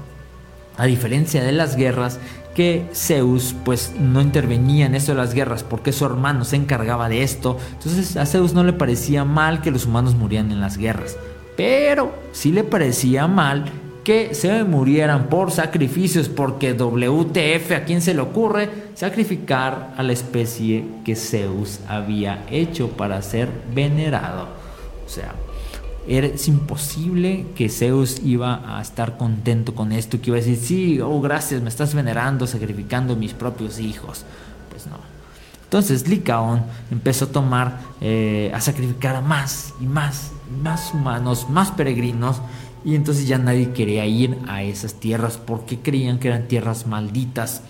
[0.78, 2.20] A diferencia de las guerras,
[2.54, 7.08] que Zeus pues no intervenía en esto de las guerras porque su hermano se encargaba
[7.08, 7.58] de esto.
[7.72, 11.16] Entonces a Zeus no le parecía mal que los humanos murieran en las guerras.
[11.56, 13.64] Pero sí le parecía mal
[14.04, 20.12] que se murieran por sacrificios porque WTF a quién se le ocurre sacrificar a la
[20.12, 24.48] especie que Zeus había hecho para ser venerado.
[25.06, 25.32] O sea,
[26.06, 31.00] es imposible que Zeus iba a estar contento con esto, que iba a decir, sí,
[31.00, 34.24] oh gracias, me estás venerando, sacrificando mis propios hijos.
[34.70, 34.96] Pues no.
[35.64, 40.32] Entonces Licaón empezó a tomar, eh, a sacrificar a más y más,
[40.62, 42.42] más humanos, más peregrinos,
[42.84, 47.62] y entonces ya nadie quería ir a esas tierras porque creían que eran tierras malditas.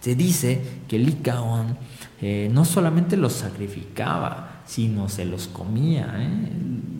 [0.00, 1.76] Se dice que Licaón
[2.22, 6.48] eh, no solamente los sacrificaba, sino se los comía, ¿eh?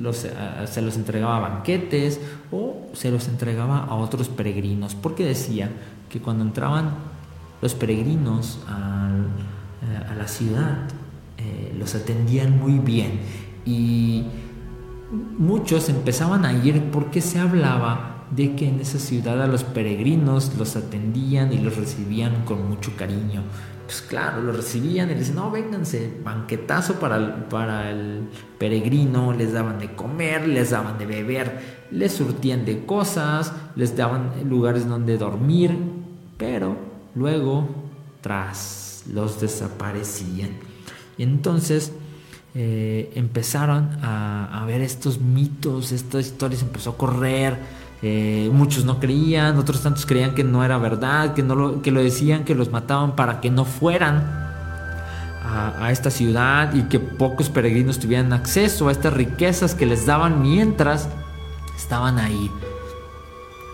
[0.04, 2.20] eh, se los entregaba a banquetes
[2.52, 5.70] o se los entregaba a otros peregrinos, porque decía
[6.08, 6.90] que cuando entraban
[7.62, 9.10] los peregrinos a,
[9.82, 10.88] eh, la ciudad,
[11.78, 13.20] los atendían muy bien
[13.66, 14.24] y
[15.36, 20.54] muchos empezaban a ir porque se hablaba de que en esa ciudad a los peregrinos
[20.56, 23.42] los atendían y los recibían con mucho cariño
[23.87, 28.28] pues claro, lo recibían y les decían, no, vénganse, banquetazo para el, para el
[28.59, 34.32] peregrino, les daban de comer, les daban de beber, les surtían de cosas, les daban
[34.49, 35.76] lugares donde dormir,
[36.39, 36.76] pero
[37.14, 37.68] luego,
[38.20, 40.51] tras, los desaparecían.
[41.18, 41.93] Y entonces
[42.55, 47.59] eh, empezaron a, a ver estos mitos, estas historias, empezó a correr,
[48.07, 51.90] eh, muchos no creían, otros tantos creían que no era verdad, que, no lo, que
[51.90, 54.44] lo decían, que los mataban para que no fueran
[55.42, 60.42] a, esta ciudad y que pocos peregrinos tuvieran acceso a estas riquezas que les daban
[60.42, 61.09] mientras
[61.74, 62.50] estaban ahí.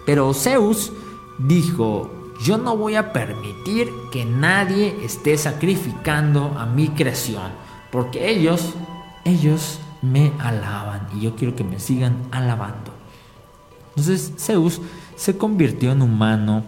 [0.07, 0.93] Pero Zeus
[1.39, 7.51] dijo, yo no voy a permitir que nadie esté sacrificando a mi creación,
[7.91, 8.75] porque ellos,
[9.25, 12.90] ellos me alaban y yo quiero que me sigan alabando.
[13.91, 14.81] Entonces Zeus
[15.17, 16.65] se convirtió en humano,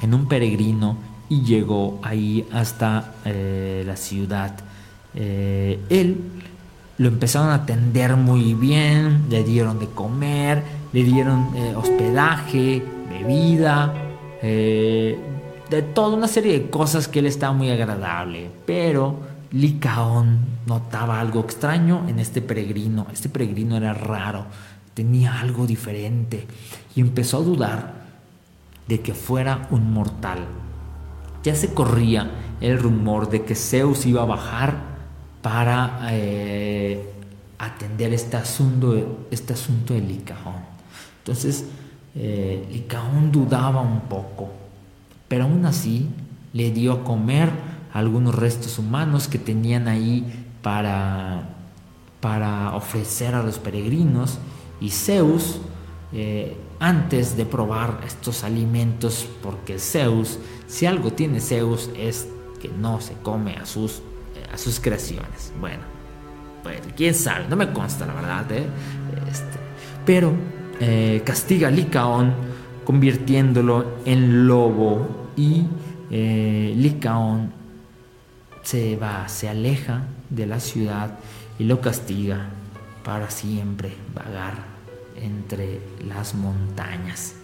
[0.00, 0.96] en un peregrino
[1.28, 4.56] y llegó ahí hasta eh, la ciudad.
[5.14, 6.20] Eh, él
[6.96, 13.94] lo empezaron a atender muy bien, le dieron de comer, le dieron eh, hospedaje, bebida,
[14.40, 18.50] de toda una serie de cosas que él estaba muy agradable.
[18.64, 19.16] Pero
[19.50, 23.06] Licaón notaba algo extraño en este peregrino.
[23.12, 24.46] Este peregrino era raro,
[24.98, 26.44] tenía algo diferente
[26.96, 27.94] y empezó a dudar
[28.88, 30.40] de que fuera un mortal.
[31.44, 32.28] Ya se corría
[32.60, 34.74] el rumor de que Zeus iba a bajar
[35.40, 37.12] para eh,
[37.60, 40.64] atender este asunto, este asunto de Licaón.
[41.18, 41.66] Entonces,
[42.16, 44.50] eh, Licaón dudaba un poco,
[45.28, 46.08] pero aún así
[46.52, 47.50] le dio a comer
[47.92, 50.26] algunos restos humanos que tenían ahí
[50.60, 51.50] para,
[52.20, 54.40] para ofrecer a los peregrinos
[54.80, 55.60] y Zeus
[56.12, 62.28] eh, antes de probar estos alimentos porque Zeus si algo tiene Zeus es
[62.60, 64.02] que no se come a sus,
[64.52, 65.82] a sus creaciones bueno
[66.62, 68.66] pues quién sabe no me consta la verdad ¿eh?
[69.30, 69.58] este,
[70.06, 70.32] pero
[70.80, 72.32] eh, castiga a Licaón
[72.84, 75.64] convirtiéndolo en lobo y
[76.10, 77.52] Licaón
[78.62, 81.18] se va, se aleja de la ciudad
[81.58, 82.50] y lo castiga
[83.08, 84.52] para siempre vagar
[85.16, 87.36] entre las montañas.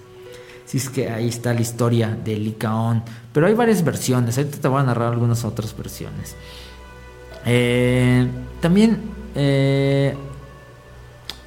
[0.66, 3.02] Si es que ahí está la historia de Licaón,
[3.32, 6.36] pero hay varias versiones, ahorita te voy a narrar algunas otras versiones.
[7.46, 8.28] Eh,
[8.60, 9.00] también
[9.34, 10.14] eh,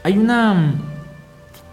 [0.02, 0.74] hay una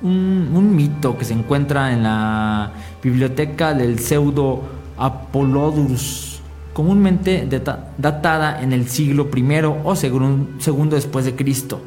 [0.03, 2.73] un, mito que se encuentra en la
[3.03, 4.61] biblioteca del pseudo
[4.99, 6.43] Apollodorus
[6.75, 7.49] comúnmente
[7.97, 11.81] datada en el siglo I o segundo después de Cristo.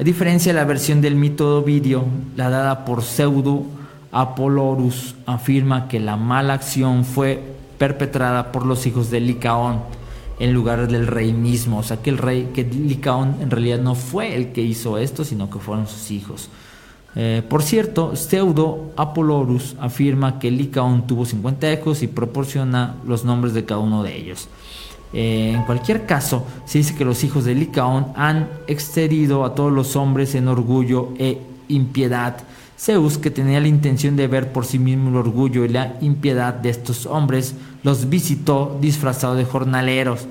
[0.00, 3.64] A diferencia de la versión del mito de Ovidio, la dada por Pseudo
[4.10, 7.38] Apollorus afirma que la mala acción fue
[7.76, 9.82] perpetrada por los hijos de Licaón
[10.38, 13.94] en lugar del rey mismo, o sea que el rey, que Licaón en realidad no
[13.94, 16.48] fue el que hizo esto, sino que fueron sus hijos.
[17.14, 23.52] Eh, por cierto, Pseudo Apollorus afirma que Licaón tuvo 50 hijos y proporciona los nombres
[23.52, 24.48] de cada uno de ellos.
[25.12, 29.72] Eh, en cualquier caso, se dice que los hijos de Licaón han excedido a todos
[29.72, 32.36] los hombres en orgullo e impiedad.
[32.78, 36.54] Zeus, que tenía la intención de ver por sí mismo el orgullo y la impiedad
[36.54, 40.26] de estos hombres, los visitó disfrazado de jornaleros.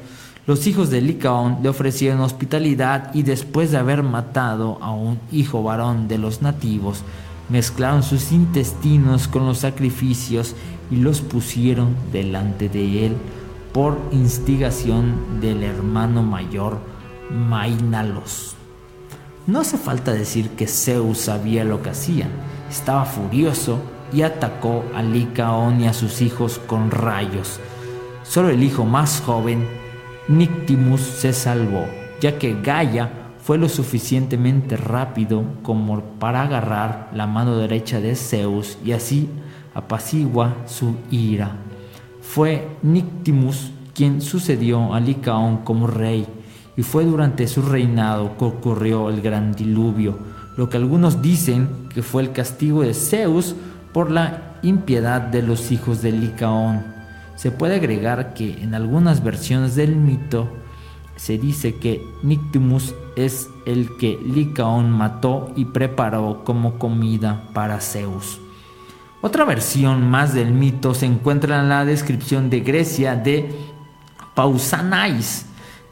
[0.48, 5.62] Los hijos de Licaón le ofrecieron hospitalidad y después de haber matado a un hijo
[5.62, 7.04] varón de los nativos,
[7.50, 10.56] mezclaron sus intestinos con los sacrificios
[10.90, 13.16] y los pusieron delante de él
[13.74, 16.80] por instigación del hermano mayor
[17.30, 18.56] Mainalos.
[19.46, 22.30] No hace falta decir que Zeus sabía lo que hacían,
[22.70, 23.80] estaba furioso
[24.12, 27.60] y atacó a Licaón y a sus hijos con rayos.
[28.24, 29.68] Solo el hijo más joven
[30.28, 31.86] Nictimus se salvó,
[32.22, 33.12] ya que Gaia
[33.44, 39.28] fue lo suficientemente rápido como para agarrar la mano derecha de Zeus y así
[39.74, 41.56] apacigua su ira.
[42.32, 46.28] Fue Nictimus quien sucedió a Licaón como rey,
[46.78, 50.20] y fue durante su reinado que ocurrió el gran diluvio,
[50.56, 53.56] lo que algunos dicen que fue el castigo de Zeus
[53.94, 56.84] por la impiedad de los hijos de Licaón.
[57.36, 60.48] Se puede agregar que en algunas versiones del mito
[61.16, 68.40] se dice que Nictimus es el que Licaón mató y preparó como comida para Zeus.
[69.22, 73.50] Otra versión más del mito se encuentra en la descripción de Grecia de
[74.34, 75.46] Pausanais,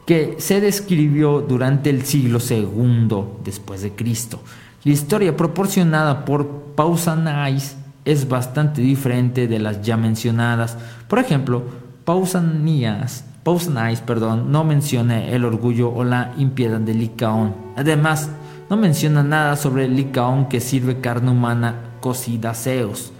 [0.05, 4.39] que se describió durante el siglo II después de Cristo.
[4.85, 7.75] La historia proporcionada por Pausanais
[8.05, 10.77] es bastante diferente de las ya mencionadas.
[11.09, 11.65] Por ejemplo,
[12.05, 17.53] Pausanias, Pausanias perdón, no menciona el orgullo o la impiedad de Licaón.
[17.75, 18.29] Además,
[18.69, 23.11] no menciona nada sobre Licaón que sirve carne humana cocida a Zeus.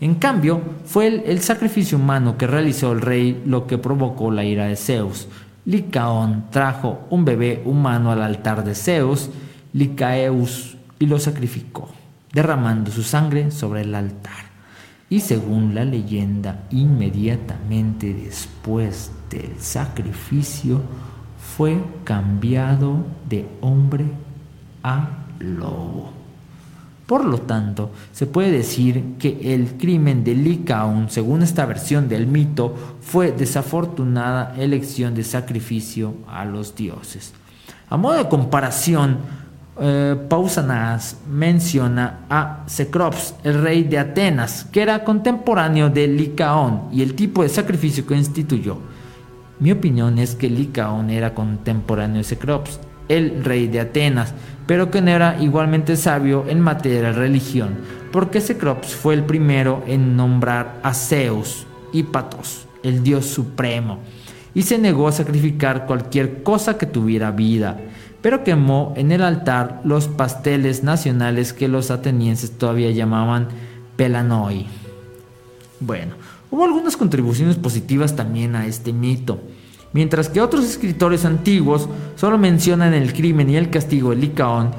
[0.00, 4.66] En cambio, fue el, sacrificio humano que realizó el rey lo que provocó la ira
[4.66, 5.28] de Zeus.
[5.64, 9.30] Licaón trajo un bebé humano al altar de Zeus,
[9.72, 11.88] Licaeus, y lo sacrificó
[12.32, 14.48] derramando su sangre sobre el altar.
[15.10, 20.82] Y según la leyenda, inmediatamente después del sacrificio
[21.56, 24.04] fue cambiado de hombre
[24.82, 26.17] a lobo.
[27.08, 32.26] Por lo tanto, se puede decir que el crimen de Licaón, según esta versión del
[32.26, 37.32] mito, fue desafortunada elección de sacrificio a los dioses.
[37.88, 39.20] A modo de comparación,
[39.80, 47.00] eh, Pausanias menciona a Cecrops, el rey de Atenas, que era contemporáneo de Licaón y
[47.00, 48.76] el tipo de sacrificio que instituyó.
[49.60, 52.78] Mi opinión es que Licaón era contemporáneo de Cecrops,
[53.08, 54.34] el rey de Atenas,
[54.66, 57.76] pero que no era igualmente sabio en materia de religión,
[58.12, 64.00] porque Cecrops fue el primero en nombrar a Zeus y Patos, el dios supremo,
[64.54, 67.78] y se negó a sacrificar cualquier cosa que tuviera vida
[68.20, 73.48] pero quemó en el altar los pasteles nacionales que los atenienses todavía llamaban
[73.96, 74.66] pelanoi.
[75.80, 76.14] Bueno,
[76.50, 79.40] hubo algunas contribuciones positivas también a este mito.
[79.92, 84.70] Mientras que otros escritores antiguos solo mencionan el crimen y el castigo de Licaón,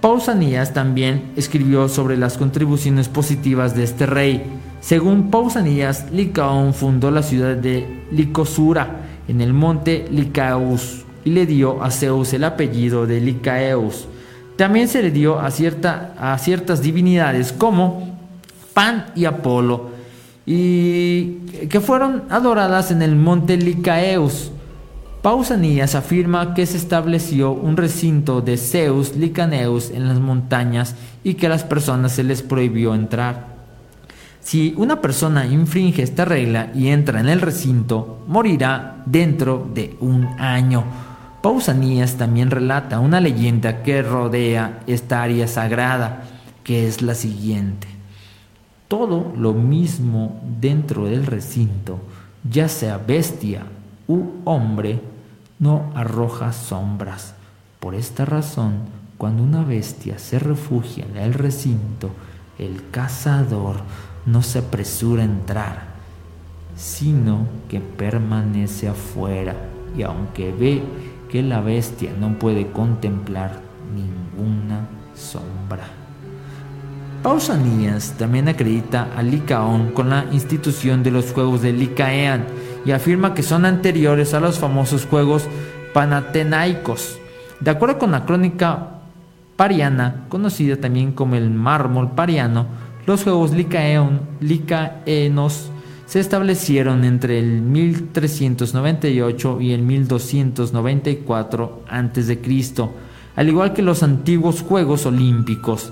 [0.00, 4.42] Pausanias también escribió sobre las contribuciones positivas de este rey.
[4.80, 11.82] Según Pausanias, Licaón fundó la ciudad de Licosura en el monte Licaeus y le dio
[11.82, 14.06] a Zeus el apellido de Licaeus.
[14.56, 18.18] También se le dio a, cierta, a ciertas divinidades como
[18.74, 19.90] Pan y Apolo,
[20.46, 21.38] y
[21.70, 24.50] que fueron adoradas en el monte Licaeus.
[25.22, 31.46] Pausanias afirma que se estableció un recinto de Zeus Licaneus en las montañas y que
[31.46, 33.54] a las personas se les prohibió entrar.
[34.40, 40.26] Si una persona infringe esta regla y entra en el recinto, morirá dentro de un
[40.38, 40.84] año.
[41.42, 46.24] Pausanias también relata una leyenda que rodea esta área sagrada,
[46.62, 47.93] que es la siguiente.
[48.88, 51.98] Todo lo mismo dentro del recinto,
[52.48, 53.62] ya sea bestia
[54.06, 55.00] u hombre,
[55.58, 57.34] no arroja sombras.
[57.80, 58.74] Por esta razón,
[59.16, 62.10] cuando una bestia se refugia en el recinto,
[62.58, 63.76] el cazador
[64.26, 65.94] no se apresura a entrar,
[66.76, 69.54] sino que permanece afuera
[69.96, 70.82] y aunque ve
[71.30, 73.60] que la bestia no puede contemplar
[73.94, 76.03] ninguna sombra.
[77.24, 82.44] Pausanias también acredita a Licaón con la institución de los Juegos de Licaean
[82.84, 85.48] y afirma que son anteriores a los famosos Juegos
[85.94, 87.18] Panatenaicos.
[87.60, 89.00] De acuerdo con la crónica
[89.56, 92.66] pariana, conocida también como el mármol pariano,
[93.06, 95.70] los Juegos Licaeon, Licaenos
[96.04, 102.38] se establecieron entre el 1398 y el 1294 a.C.,
[103.36, 105.90] al igual que los antiguos Juegos Olímpicos.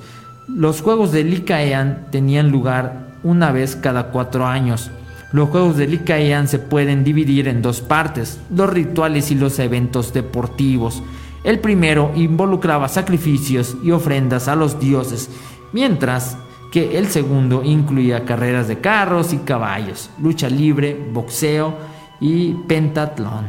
[0.55, 4.90] Los Juegos de Licaean tenían lugar una vez cada cuatro años.
[5.32, 10.12] Los Juegos de Licaean se pueden dividir en dos partes, los rituales y los eventos
[10.12, 11.03] deportivos.
[11.42, 15.30] El primero involucraba sacrificios y ofrendas a los dioses,
[15.72, 16.36] mientras
[16.70, 21.74] que el segundo incluía carreras de carros y caballos, lucha libre, boxeo
[22.20, 23.46] y pentatlón.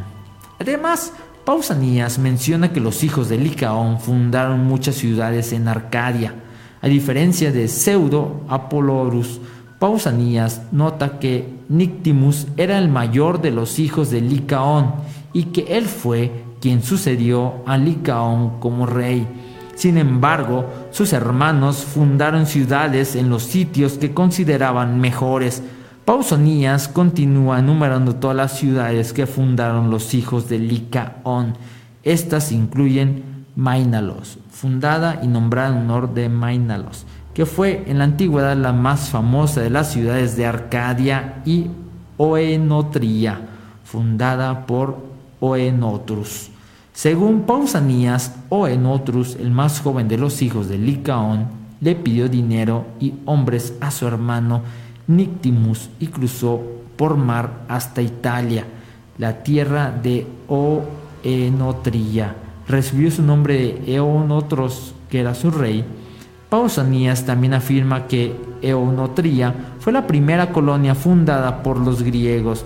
[0.58, 1.12] Además,
[1.44, 6.34] Pausanias menciona que los hijos de Licaón fundaron muchas ciudades en Arcadia.
[6.84, 9.40] A diferencia de Pseudo Apolorus,
[9.78, 14.92] Pausanias nota que Nictimus era el mayor de los hijos de Licaón
[15.32, 16.30] y que él fue
[16.60, 19.26] quien sucedió a Licaón como rey.
[19.74, 25.62] Sin embargo, sus hermanos fundaron ciudades en los sitios que consideraban mejores.
[26.04, 31.54] Pausonías continúa enumerando todas las ciudades que fundaron los hijos de Licaón.
[32.02, 38.56] Estas incluyen Mainalos, fundada y nombrada en honor de Mainalos, que fue en la antigüedad
[38.56, 41.68] la más famosa de las ciudades de Arcadia, y
[42.16, 43.40] Oenotria,
[43.84, 44.98] fundada por
[45.40, 46.50] Oenotrus.
[46.92, 51.48] Según Pausanias o Enotrus, el más joven de los hijos de Licaón,
[51.80, 54.62] le pidió dinero y hombres a su hermano
[55.06, 56.62] Nictimus y cruzó
[56.96, 58.64] por mar hasta Italia,
[59.18, 62.36] la tierra de Oenotria.
[62.68, 63.54] Recibió su nombre
[63.84, 65.84] de Eonotros, que era su rey.
[66.48, 72.64] Pausanias también afirma que Eonotria fue la primera colonia fundada por los griegos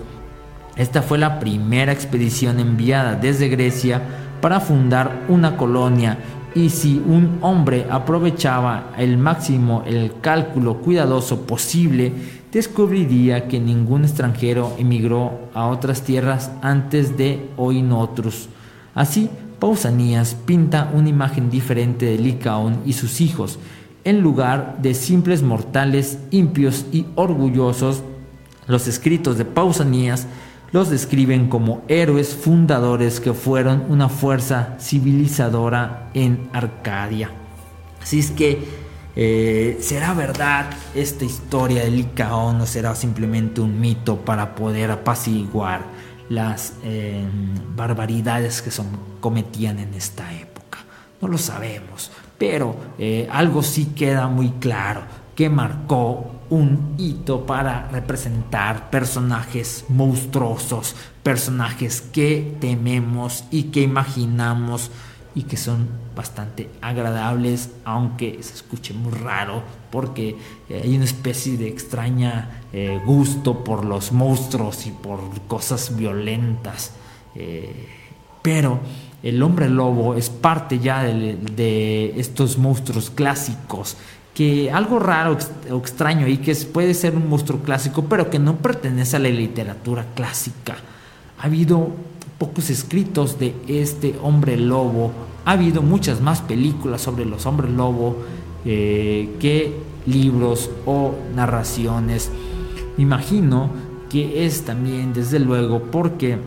[0.78, 4.00] esta fue la primera expedición enviada desde Grecia
[4.40, 6.18] para fundar una colonia
[6.54, 12.12] y si un hombre aprovechaba el máximo el cálculo cuidadoso posible,
[12.52, 18.48] descubriría que ningún extranjero emigró a otras tierras antes de Oinotrus.
[18.94, 19.28] Así,
[19.58, 23.58] Pausanias pinta una imagen diferente de Licaón y sus hijos.
[24.04, 28.02] En lugar de simples mortales impios y orgullosos,
[28.66, 30.26] los escritos de Pausanias
[30.72, 37.30] los describen como héroes fundadores que fueron una fuerza civilizadora en Arcadia.
[38.02, 38.88] Así es que
[39.20, 45.80] Eh, ¿Será verdad esta historia de Licaón o será simplemente un mito para poder apaciguar
[46.28, 48.86] las em, barbaridades que son,
[49.20, 50.78] cometían en esta época?
[51.20, 55.02] No lo sabemos, pero eh, algo sí queda muy claro,
[55.34, 64.90] que marcó un hito para representar personajes monstruosos, personajes que tememos y que imaginamos
[65.34, 70.36] y que son bastante agradables, aunque se escuche muy raro, porque
[70.68, 76.92] eh, hay una especie de extraña eh, gusto por los monstruos y por cosas violentas.
[77.34, 77.88] Eh,
[78.42, 78.80] pero
[79.22, 83.96] el hombre lobo es parte ya de, estos monstruos clásicos
[84.34, 85.36] que algo raro
[85.70, 89.30] o extraño y que puede ser un monstruo clásico, pero que no pertenece a la
[89.30, 90.76] literatura clásica.
[91.38, 91.88] Ha habido
[92.38, 95.10] pocos escritos de este hombre lobo,
[95.44, 98.18] ha habido muchas más películas sobre los hombres lobo
[98.64, 99.74] eh, que
[100.06, 102.30] libros o narraciones.
[102.98, 103.70] Imagino
[104.10, 106.38] que es también, desde luego, porque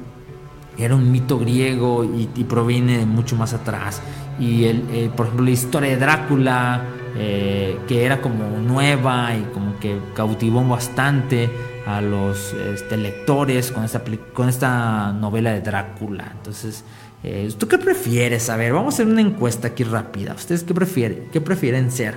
[0.78, 4.02] era un mito griego y, proviene de mucho más atrás.
[4.40, 6.84] Y el, eh, por ejemplo, la historia de Drácula,
[7.18, 11.50] eh, que era como nueva y como que cautivó bastante
[11.86, 14.02] a los este, lectores con esta,
[14.34, 16.32] con esta novela de Drácula.
[16.38, 16.84] Entonces,
[17.24, 18.50] eh, ¿tú qué prefieres?
[18.50, 20.34] A ver, vamos a hacer una encuesta aquí rápida.
[20.34, 22.16] ¿Ustedes qué prefieren, qué prefieren ser?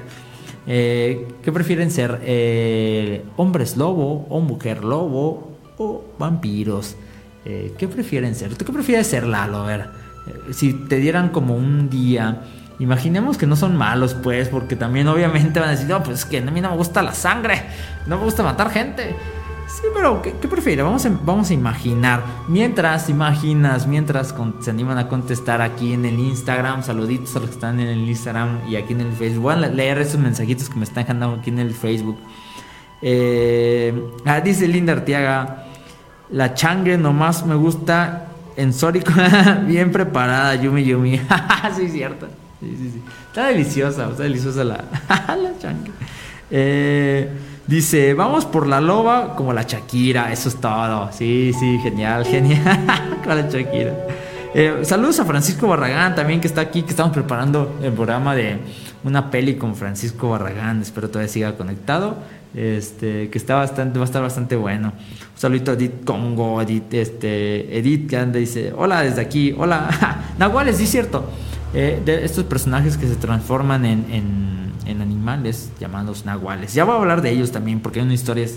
[0.66, 3.22] ¿Qué prefieren ser?
[3.36, 6.96] ¿Hombres lobo o mujer lobo o vampiros?
[7.44, 8.56] Eh, ¿Qué prefieren ser?
[8.56, 9.58] ¿Tú qué prefieres ser, Lalo?
[9.58, 9.80] A ver,
[10.26, 12.42] eh, si te dieran como un día,
[12.78, 16.24] imaginemos que no son malos, pues, porque también obviamente van a decir, no, pues es
[16.24, 17.62] que a mí no me gusta la sangre,
[18.06, 19.14] no me gusta matar gente.
[19.66, 20.84] Sí, pero ¿qué, qué prefieres?
[20.84, 22.22] Vamos a, vamos a imaginar.
[22.48, 27.54] Mientras imaginas, mientras se animan a contestar aquí en el Instagram, saluditos a los que
[27.54, 29.42] están en el Instagram y aquí en el Facebook.
[29.42, 32.18] Voy a leer esos mensajitos que me están dejando aquí en el Facebook.
[33.02, 33.92] Eh,
[34.24, 35.66] ah, dice Linda Artiaga.
[36.30, 39.12] La changue nomás me gusta en Sórico,
[39.66, 41.18] bien preparada, Yumi Yumi.
[41.76, 42.28] sí, cierto.
[42.60, 43.02] Sí, sí, sí.
[43.28, 45.52] Está deliciosa, está deliciosa la, la.
[46.50, 47.30] Eh,
[47.66, 51.10] dice, vamos por la loba como la Shakira, eso es todo.
[51.12, 53.20] Sí, sí, genial, genial.
[53.24, 53.94] con la Shakira.
[54.54, 58.58] Eh, saludos a Francisco Barragán también que está aquí, que estamos preparando el programa de
[59.02, 60.80] una peli con Francisco Barragán.
[60.82, 62.16] Espero todavía siga conectado.
[62.54, 64.88] Este, que está bastante, va a estar bastante bueno.
[64.88, 69.88] Un saludito a Edith Congo, Edith, este, Edith que anda dice, hola desde aquí, hola.
[70.38, 71.28] Nahuales, sí es cierto.
[71.76, 76.74] Eh, de estos personajes que se transforman en, en, en, animales llamados nahuales.
[76.74, 78.52] Ya voy a hablar de ellos también porque hay unas historias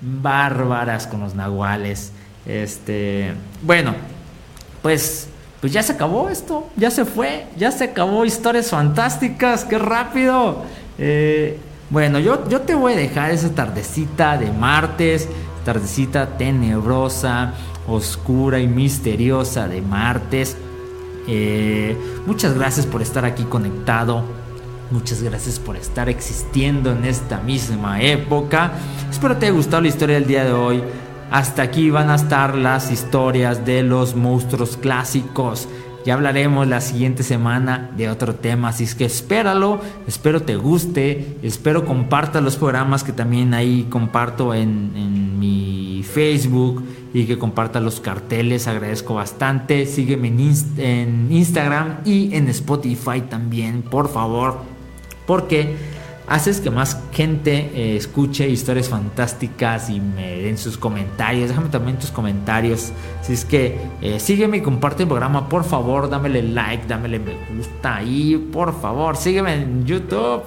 [0.00, 2.12] bárbaras con los nahuales.
[2.46, 3.94] Este, bueno,
[4.82, 5.28] pues,
[5.60, 10.62] pues ya se acabó esto, ya se fue, ya se acabó historias fantásticas, qué rápido.
[10.98, 11.58] Eh,
[11.90, 15.28] bueno, yo, yo te voy a dejar esa tardecita de martes,
[15.64, 17.54] tardecita tenebrosa,
[17.86, 20.56] oscura y misteriosa de martes.
[21.26, 21.96] Eh,
[22.26, 24.24] muchas gracias por estar aquí conectado.
[24.90, 28.72] Muchas gracias por estar existiendo en esta misma época.
[29.10, 30.82] Espero te haya gustado la historia del día de hoy.
[31.30, 35.68] Hasta aquí van a estar las historias de los monstruos clásicos.
[36.04, 41.38] Ya hablaremos la siguiente semana de otro tema, así es que espéralo, espero te guste,
[41.42, 48.00] espero comparta los programas que también ahí comparto en, mi Facebook y que comparta los
[48.00, 49.86] carteles, agradezco bastante.
[49.86, 54.73] Sígueme en Instagram y en Spotify también, por favor,
[55.26, 55.76] porque
[56.26, 61.48] haces que más gente eh, escuche historias fantásticas y me den sus comentarios.
[61.48, 62.92] Déjame también tus comentarios.
[63.22, 67.34] Si es que eh, sígueme y comparte el programa, por favor, dámele like, dámele me
[67.56, 70.42] gusta ahí, por favor, sígueme en YouTube.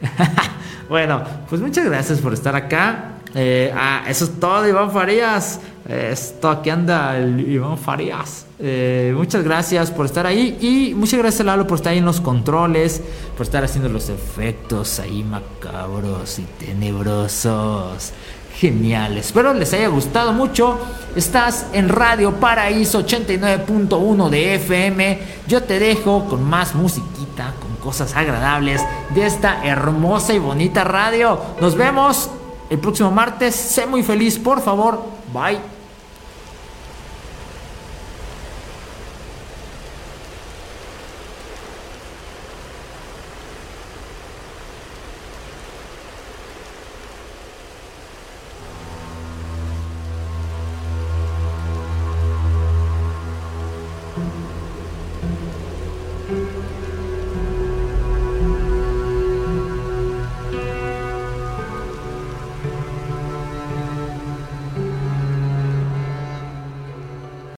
[0.88, 3.12] bueno, pues muchas gracias por estar acá.
[3.34, 5.60] Eh, ah, eso es todo, Iván Farías.
[5.88, 8.46] Esto aquí anda el Iván Farías.
[8.58, 12.20] Eh, muchas gracias por estar ahí y muchas gracias Lalo por estar ahí en los
[12.20, 13.02] controles,
[13.36, 18.12] por estar haciendo los efectos ahí macabros y tenebrosos.
[18.58, 20.78] Genial, espero les haya gustado mucho.
[21.14, 25.18] Estás en Radio Paraíso 89.1 de FM.
[25.46, 28.80] Yo te dejo con más musiquita, con cosas agradables
[29.14, 31.38] de esta hermosa y bonita radio.
[31.60, 32.30] Nos vemos
[32.70, 33.54] el próximo martes.
[33.54, 35.02] Sé muy feliz, por favor.
[35.32, 35.75] Bye.